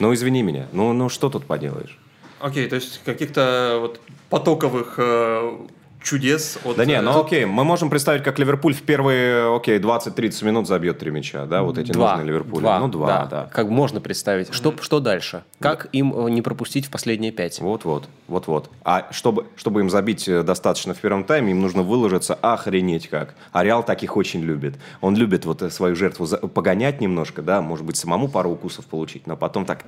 [0.00, 0.66] Ну, извини меня.
[0.72, 1.98] Ну, ну что тут поделаешь?
[2.40, 5.58] Окей, то есть каких-то вот потоковых э,
[6.02, 6.76] чудес от...
[6.76, 10.66] Да не, э, ну окей, мы можем представить, как Ливерпуль в первые, окей, 20-30 минут
[10.66, 12.16] забьет три мяча, да, вот эти Два.
[12.16, 12.60] нужные Ливерпулю.
[12.60, 13.50] Два, ну, два, да.
[13.52, 14.52] Как можно представить.
[14.52, 15.44] Что, что дальше?
[15.60, 17.60] Как им э, не пропустить в последние пять?
[17.60, 18.70] Вот-вот, вот-вот.
[18.84, 23.34] А чтобы, чтобы им забить э, достаточно в первом тайме, им нужно выложиться охренеть как.
[23.52, 24.74] А Реал таких очень любит.
[25.00, 29.36] Он любит вот свою жертву погонять немножко, да, может быть, самому пару укусов получить, но
[29.36, 29.84] потом так...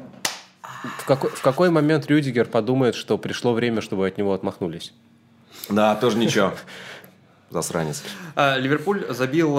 [0.98, 4.92] В какой, в какой момент Рюдигер подумает, что пришло время, чтобы от него отмахнулись?
[5.68, 6.52] Да, тоже ничего.
[7.50, 8.02] Засранец.
[8.34, 9.56] А, Ливерпуль забил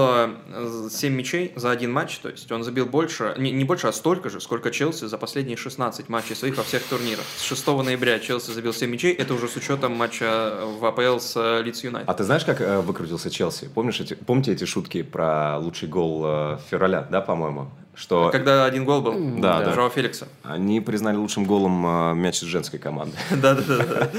[0.89, 4.29] 7 мячей за один матч, то есть он забил больше, не, не больше, а столько
[4.29, 7.23] же, сколько Челси за последние 16 матчей своих во всех турнирах.
[7.37, 11.61] С 6 ноября Челси забил 7 мячей, это уже с учетом матча в АПЛ с
[11.61, 12.09] Лидс Юнайтед.
[12.09, 13.69] А ты знаешь, как э, выкрутился Челси?
[13.73, 17.71] Помнишь эти, помните эти шутки про лучший гол э, февраля, да, по-моему?
[17.95, 19.39] Что Когда один гол был.
[19.39, 19.73] Да, да.
[19.73, 20.27] Жао Феликса.
[20.43, 23.17] они признали лучшим голом э, мяч с женской команды.
[23.31, 24.09] Да-да-да.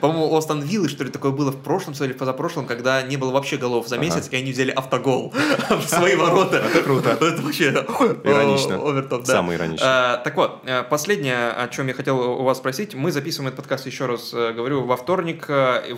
[0.00, 3.16] По-моему, у Астон Виллы, что ли, такое было в прошлом или в позапрошлом, когда не
[3.16, 5.32] было вообще голов за месяц, и они взяли автогол
[5.70, 6.56] в свои ворота.
[6.56, 7.10] Это круто.
[7.20, 7.70] Это вообще
[8.24, 8.76] Иронично.
[8.76, 9.32] овертоп, да.
[9.32, 9.88] Самое ироничное.
[9.88, 12.94] А, Так вот, э, последнее, о чем я хотел у вас спросить.
[12.94, 15.48] Мы записываем этот подкаст, еще раз э, говорю, во вторник.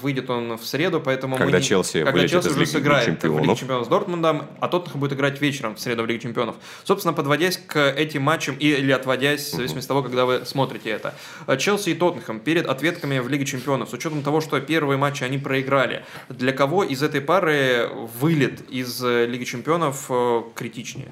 [0.02, 3.58] Выйдет он в среду, поэтому Когда Челси Когда Челси из уже сыграет в Лиге Чемпионов.
[3.58, 6.56] Чемпионов с Дортмундом, а Тоттенхэм будет играть вечером в среду в Лиге Чемпионов.
[6.84, 11.14] Собственно, подводясь к этим матчам или отводясь, в зависимости от того, когда вы смотрите это.
[11.59, 15.38] Челси и Тоттенхэм перед ответками в Лиге Чемпионов, с учетом того, что первые матчи они
[15.38, 16.04] проиграли.
[16.28, 17.88] Для кого из этой пары
[18.20, 21.11] вылет из э, Лиги Чемпионов э, критичнее?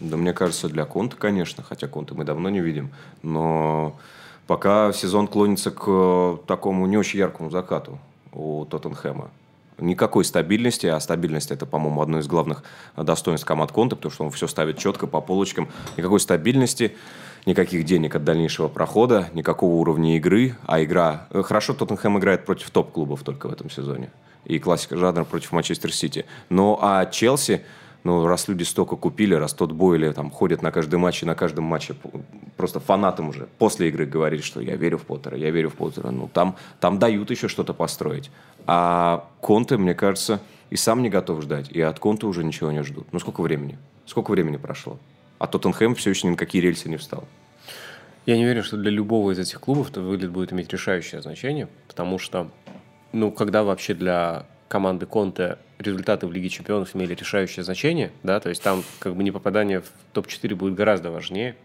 [0.00, 2.90] Да мне кажется, для Конта, конечно, хотя Конта мы давно не видим,
[3.22, 3.98] но
[4.46, 7.98] пока сезон клонится к э, такому не очень яркому закату
[8.32, 9.30] у Тоттенхэма.
[9.78, 12.62] Никакой стабильности, а стабильность это, по-моему, одно из главных
[12.96, 15.68] достоинств команд Конта, потому что он все ставит четко по полочкам.
[15.98, 16.96] Никакой стабильности,
[17.44, 21.28] никаких денег от дальнейшего прохода, никакого уровня игры, а игра...
[21.30, 24.10] э, Хорошо, Тоттенхэм играет против топ-клубов только в этом сезоне.
[24.46, 26.24] И классика жанра против Манчестер Сити.
[26.48, 27.62] Но а Челси,
[28.06, 31.34] ну, раз люди столько купили, раз тот Бойли там ходит на каждый матч и на
[31.34, 31.96] каждом матче
[32.56, 36.10] просто фанатам уже после игры говорит, что я верю в Поттера, я верю в Поттера.
[36.10, 38.30] Ну, там, там дают еще что-то построить.
[38.64, 40.40] А Конте, мне кажется,
[40.70, 43.08] и сам не готов ждать, и от Конте уже ничего не ждут.
[43.12, 43.76] Ну, сколько времени?
[44.06, 45.00] Сколько времени прошло?
[45.40, 47.24] А Тоттенхэм все еще ни на какие рельсы не встал.
[48.24, 51.68] Я не уверен, что для любого из этих клубов это вылет будет иметь решающее значение,
[51.88, 52.50] потому что,
[53.12, 58.48] ну, когда вообще для команды Конте результаты в Лиге Чемпионов имели решающее значение, да, то
[58.48, 61.56] есть там как бы не попадание в топ-4 будет гораздо важнее.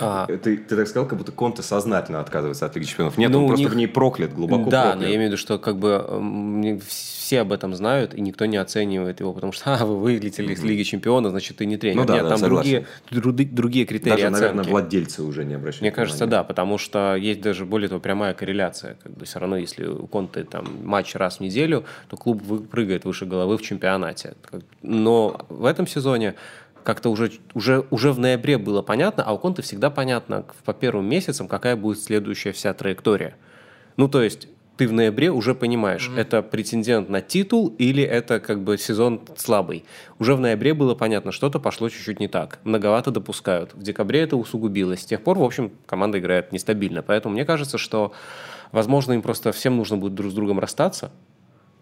[0.00, 3.18] А, Ты, ты так сказал, как будто Конте сознательно отказывается от Лиги Чемпионов.
[3.18, 5.00] Нет, Ну, он просто них- в ней проклят, глубоко да, проклят.
[5.00, 8.56] но я имею в виду, что как бы все об этом знают, и никто не
[8.56, 11.96] оценивает его, потому что а, вы вылетели из Лиги Чемпионов, значит, ты не тренер.
[12.00, 12.86] Ну да, Нет, да, там согласен.
[13.10, 14.70] другие, други- другие критерии Даже, наверное, оценки.
[14.70, 16.42] владельцы уже не обращают Мне кажется, внимания.
[16.42, 18.96] да, потому что есть даже более того прямая корреляция.
[19.02, 23.04] Как бы все равно, если у Конте там матч раз в неделю, то клуб прыгает
[23.04, 24.34] выше головы в чемпионате.
[24.82, 26.34] Но в этом сезоне
[26.88, 31.06] как-то уже, уже, уже в ноябре было понятно, а у Конте всегда понятно по первым
[31.06, 33.34] месяцам, какая будет следующая вся траектория.
[33.98, 38.62] Ну, то есть ты в ноябре уже понимаешь, это претендент на титул или это как
[38.62, 39.84] бы сезон слабый.
[40.18, 42.58] Уже в ноябре было понятно, что-то пошло чуть-чуть не так.
[42.64, 43.74] Многовато допускают.
[43.74, 45.02] В декабре это усугубилось.
[45.02, 47.02] С тех пор, в общем, команда играет нестабильно.
[47.02, 48.14] Поэтому мне кажется, что,
[48.72, 51.12] возможно, им просто всем нужно будет друг с другом расстаться.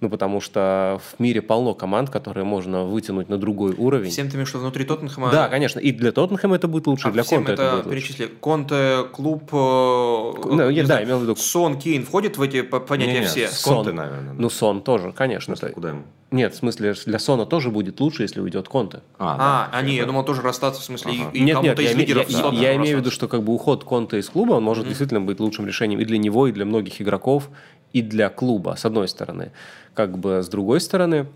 [0.00, 4.10] Ну, потому что в мире полно команд, которые можно вытянуть на другой уровень.
[4.10, 5.30] Всем ты имеешь виду внутри Тоттенхэма?
[5.30, 5.80] Да, конечно.
[5.80, 7.96] И для Тоттенхэма это будет лучше, А, и для Конта это, это, будет лучше.
[7.98, 8.26] перечисли.
[8.26, 9.44] Конте, клуб...
[9.52, 12.80] э, Ну, не я- да, знаю, имел в виду- Сон, Кейн входит в эти по-
[12.80, 13.48] понятия Не-не, все?
[13.48, 14.34] с Конте, наверное.
[14.34, 15.52] Ну, Сон тоже, конечно.
[15.52, 16.02] Просто куда ему?
[16.32, 19.00] Нет, в смысле, для Сона тоже будет лучше, если уйдет Конте.
[19.18, 22.28] А, они, я думал, тоже расстаться, в смысле, и- и, нет, кому-то нет, я, лидеров
[22.28, 24.86] я- я Тоттенхэмом имею в виду, что как бы уход Конта из клуба, он может
[24.88, 27.48] действительно быть лучшим решением и для него, и для многих игроков,
[27.92, 29.52] и для клуба, с одной стороны.
[29.94, 31.26] Как бы с другой стороны,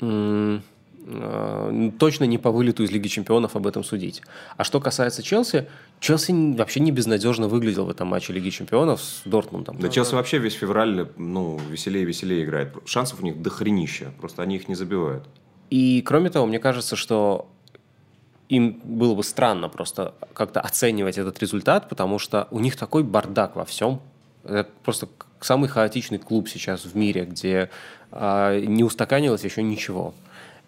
[0.00, 0.60] э,
[1.98, 4.22] точно не по вылету из Лиги Чемпионов об этом судить.
[4.56, 5.68] А что касается Челси,
[6.00, 9.78] Челси вообще не безнадежно выглядел в этом матче Лиги Чемпионов с Дортмундом.
[9.78, 12.74] Да Челси вообще весь февраль, ну, веселее и веселее играет.
[12.84, 15.24] Шансов у них дохренища, просто они их не забивают.
[15.70, 17.48] И кроме того, мне кажется, что
[18.48, 23.56] им было бы странно просто как-то оценивать этот результат, потому что у них такой бардак
[23.56, 24.00] во всем.
[24.44, 25.08] Это просто
[25.40, 27.70] самый хаотичный клуб сейчас в мире, где
[28.10, 30.14] а, не устаканилось еще ничего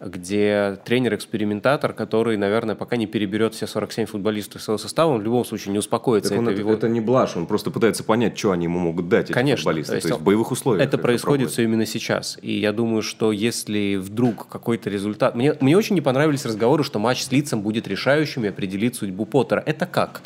[0.00, 5.44] где тренер-экспериментатор, который, наверное, пока не переберет все 47 футболистов своего состава, он в любом
[5.44, 6.30] случае не успокоится.
[6.30, 9.08] Так он Это его- это не блажь, он просто пытается понять, что они ему могут
[9.10, 9.62] дать, эти Конечно.
[9.64, 9.90] футболисты.
[9.92, 10.86] То есть, он- в боевых условиях.
[10.86, 12.38] Это происходит все именно сейчас.
[12.40, 15.34] И я думаю, что если вдруг какой-то результат...
[15.34, 19.26] Мне, мне очень не понравились разговоры, что матч с Лицем будет решающим и определит судьбу
[19.26, 19.62] Поттера.
[19.66, 20.22] Это как?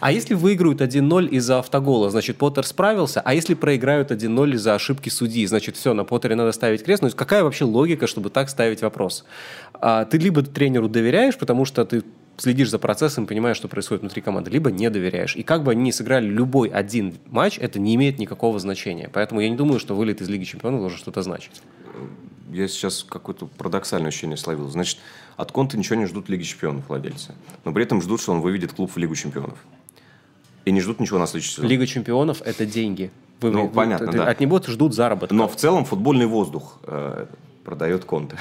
[0.00, 5.08] А если выиграют 1-0 из-за автогола, значит, Поттер справился, а если проиграют 1-0 из-за ошибки
[5.08, 7.02] судьи, значит, все, на Поттере надо ставить крест.
[7.02, 9.15] Ну, какая вообще логика, чтобы так ставить вопрос?
[9.74, 12.02] А, ты либо тренеру доверяешь, потому что ты
[12.38, 15.36] следишь за процессом и понимаешь, что происходит внутри команды, либо не доверяешь.
[15.36, 19.08] И как бы они ни сыграли любой один матч, это не имеет никакого значения.
[19.12, 21.62] Поэтому я не думаю, что вылет из Лиги Чемпионов должен что-то значить.
[22.52, 24.68] Я сейчас какое-то парадоксальное ощущение словил.
[24.68, 24.98] Значит,
[25.36, 27.34] от Конта ничего не ждут Лиги Чемпионов владельцы.
[27.64, 29.58] Но при этом ждут, что он выведет клуб в Лигу Чемпионов.
[30.64, 31.66] И не ждут ничего на следующий сезон.
[31.68, 33.10] Лига Чемпионов– это деньги.
[33.40, 34.26] Вы- Ну, вы- понятно, ты- да.
[34.28, 35.34] От него ждут заработка.
[35.34, 37.26] Но в целом футбольный воздух э,
[37.64, 38.36] продает Конте.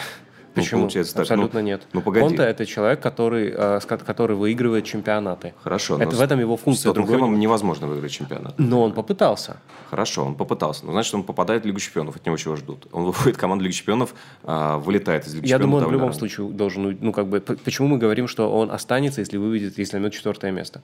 [0.56, 0.82] Почему?
[0.82, 1.22] получается так.
[1.22, 1.82] Абсолютно Ну, нет.
[1.94, 2.26] Ну, погоди.
[2.26, 5.54] Конте это человек, который, э, с ко- который выигрывает чемпионаты.
[5.64, 5.98] Хорошо.
[6.02, 6.94] Это в этом его с функция.
[6.94, 8.54] другой Тоттенхэмом не- невозможно выиграть чемпионат.
[8.58, 9.58] Но он попытался.
[9.90, 10.86] Хорошо, он попытался.
[10.86, 12.16] Но значит, он попадает в Лигу чемпионов.
[12.16, 12.88] От него чего ждут?
[12.92, 15.62] Он выходит, команда Лиги чемпионов а, вылетает из Лиги Я чемпионов.
[15.62, 16.18] думаю, он в любом рано.
[16.20, 20.14] случае должен, ну как бы, почему мы говорим, что он останется, если выведет, если займет
[20.14, 20.82] четвертое место?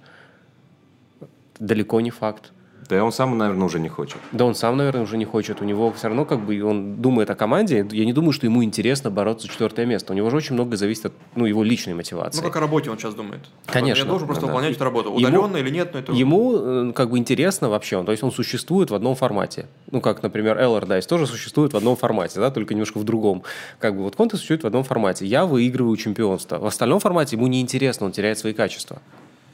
[1.60, 2.52] Далеко не факт.
[2.98, 4.18] Да он сам, наверное, уже не хочет.
[4.32, 5.62] Да он сам, наверное, уже не хочет.
[5.62, 7.88] У него все равно как бы он думает о команде.
[7.92, 10.14] Я не думаю, что ему интересно бороться за четвертое место.
[10.14, 12.42] У него же очень много зависит от ну, его личной мотивации.
[12.42, 13.42] Ну, как о работе он сейчас думает.
[13.66, 14.04] Конечно.
[14.04, 14.54] Я должен просто Да, да.
[14.54, 15.10] выполнять эту работу.
[15.10, 16.12] Ему- Удаленно или нет, но это...
[16.12, 19.68] Ему э, как бы интересно вообще, то есть он существует в одном формате.
[19.92, 23.44] Ну, как, например, Эллардайс тоже существует в одном формате, да, только немножко в другом.
[23.80, 25.26] Как бы вот Конте существует в одном формате.
[25.26, 26.58] Я выигрываю чемпионство.
[26.60, 29.02] В остальном формате ему неинтересно, он теряет свои качества.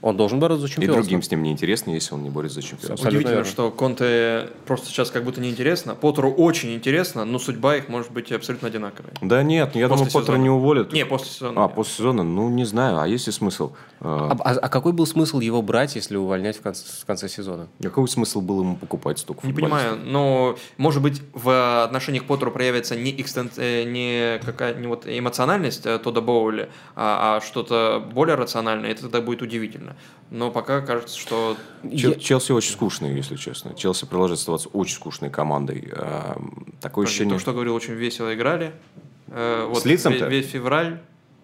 [0.02, 1.02] Он должен бороться за И чемпионство.
[1.02, 2.94] другим с ним неинтересно, если он не борется за чемпионство.
[2.94, 3.52] Абсолютно Удивительно, верно.
[3.52, 5.96] что Конте просто сейчас как будто неинтересно.
[5.96, 9.12] Поттеру очень интересно, но судьба их может быть абсолютно одинаковой.
[9.22, 10.94] Да нет, я После думаю, Поттера не уволят.
[10.94, 11.64] Не, после сезона.
[11.64, 11.76] А, нет.
[11.76, 12.24] после сезона?
[12.24, 13.00] Ну, не знаю.
[13.00, 13.72] А есть ли смысл?
[14.00, 17.28] А, А, а- а какой был смысл его брать, если увольнять в конце, в конце
[17.28, 17.68] сезона?
[17.82, 22.52] Какой смысл был ему покупать столько Не понимаю, но может быть в отношении к Поттеру
[22.52, 28.06] проявится не, экстен- э, не, какая, не вот эмоциональность э, Тодда Боули, а, а что-то
[28.14, 29.87] более рациональное, это тогда будет удивительно.
[30.30, 33.74] Но пока кажется, что Чел- Я- Челси очень скучный, если честно.
[33.76, 35.88] Челси продолжает оставаться очень скучной командой.
[35.94, 36.34] А,
[36.82, 37.30] Такое Подожди, ощущение...
[37.32, 38.74] только что говорил, очень весело играли.
[39.28, 40.26] Э, вот С Лидсом-то?
[40.26, 41.00] ве- Весь февраль.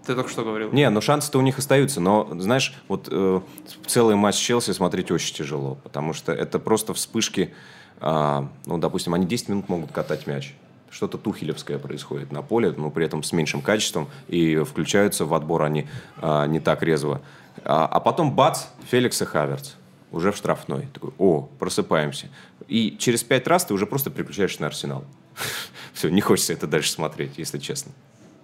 [0.06, 0.70] Ты только что говорил.
[0.74, 3.40] Не, ну шансы-то у них остаются, но, знаешь, вот э,
[3.88, 7.54] целый матч Челси смотреть очень тяжело, потому что это просто вспышки,
[8.02, 10.56] а, ну, допустим, они 10 минут могут катать мяч.
[10.92, 15.62] Что-то тухелевское происходит на поле, но при этом с меньшим качеством, и включаются в отбор
[15.64, 15.88] они
[16.18, 17.22] а, не так резво.
[17.66, 19.74] А, а потом бац, Феликс и Хаверц
[20.12, 20.88] уже в штрафной.
[20.94, 22.28] Такой, о, просыпаемся.
[22.68, 25.06] И через пять раз ты уже просто переключаешься на Арсенал.
[25.94, 27.92] Все, не хочется это дальше смотреть, если честно.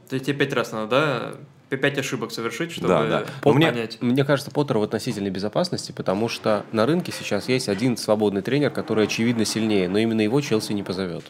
[0.09, 0.87] То есть тебе пять раз надо,
[1.69, 1.77] да?
[1.77, 3.25] Пять ошибок совершить, чтобы Да, да.
[3.43, 4.01] У меня- понять.
[4.01, 8.71] Мне кажется, Поттер в относительной безопасности, потому что на рынке сейчас есть один свободный тренер,
[8.71, 11.25] который, очевидно, сильнее, но именно его Челси не позовет.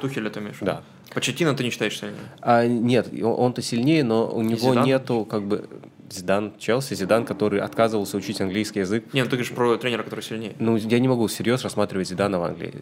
[0.00, 0.56] Тухеля ты имеешь?
[0.62, 0.82] Да.
[1.12, 2.16] Почетина ты не считаешь сильнее?
[2.40, 4.84] А, нет, он- он-то сильнее, но у него Зидан?
[4.86, 5.68] нету как бы
[6.10, 9.12] Зидан, Челси, Зидан, который отказывался учить английский язык.
[9.12, 10.54] Не, ну ты говоришь про тренера, который сильнее.
[10.58, 12.74] Ну, я не могу всерьез рассматривать Зидана в Англии.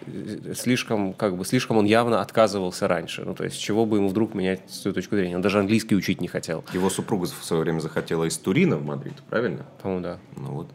[0.55, 3.23] Слишком, как бы, слишком он явно отказывался раньше.
[3.25, 5.37] Ну, то есть, чего бы ему вдруг менять свою точку зрения?
[5.37, 6.65] Он даже английский учить не хотел.
[6.73, 9.65] Его супруга в свое время захотела из Турина в Мадрид, правильно?
[9.83, 10.19] По-моему, да.
[10.37, 10.69] Ну вот.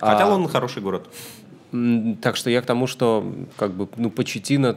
[0.00, 1.08] Хотя он хороший город.
[2.20, 4.76] Так что я к тому, что как бы, ну, Почетина...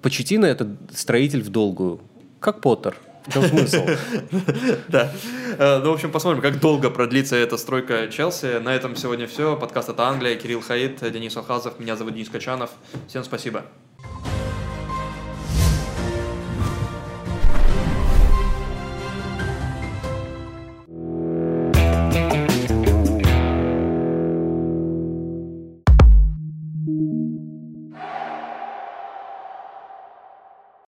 [0.00, 2.00] Почетина– это строитель в долгую.
[2.38, 2.96] Как Поттер.
[3.26, 3.86] В чем смысл?
[4.88, 5.12] Да.
[5.58, 8.60] Э, Ну, в общем, посмотрим, как долго продлится эта стройка Челси.
[8.60, 9.56] На этом сегодня все.
[9.56, 10.36] Подкаст «Это Англия».
[10.36, 11.78] Кирилл Хаид, Денис Алхазов.
[11.78, 12.70] Меня зовут Денис Качанов.
[13.08, 13.64] Всем спасибо.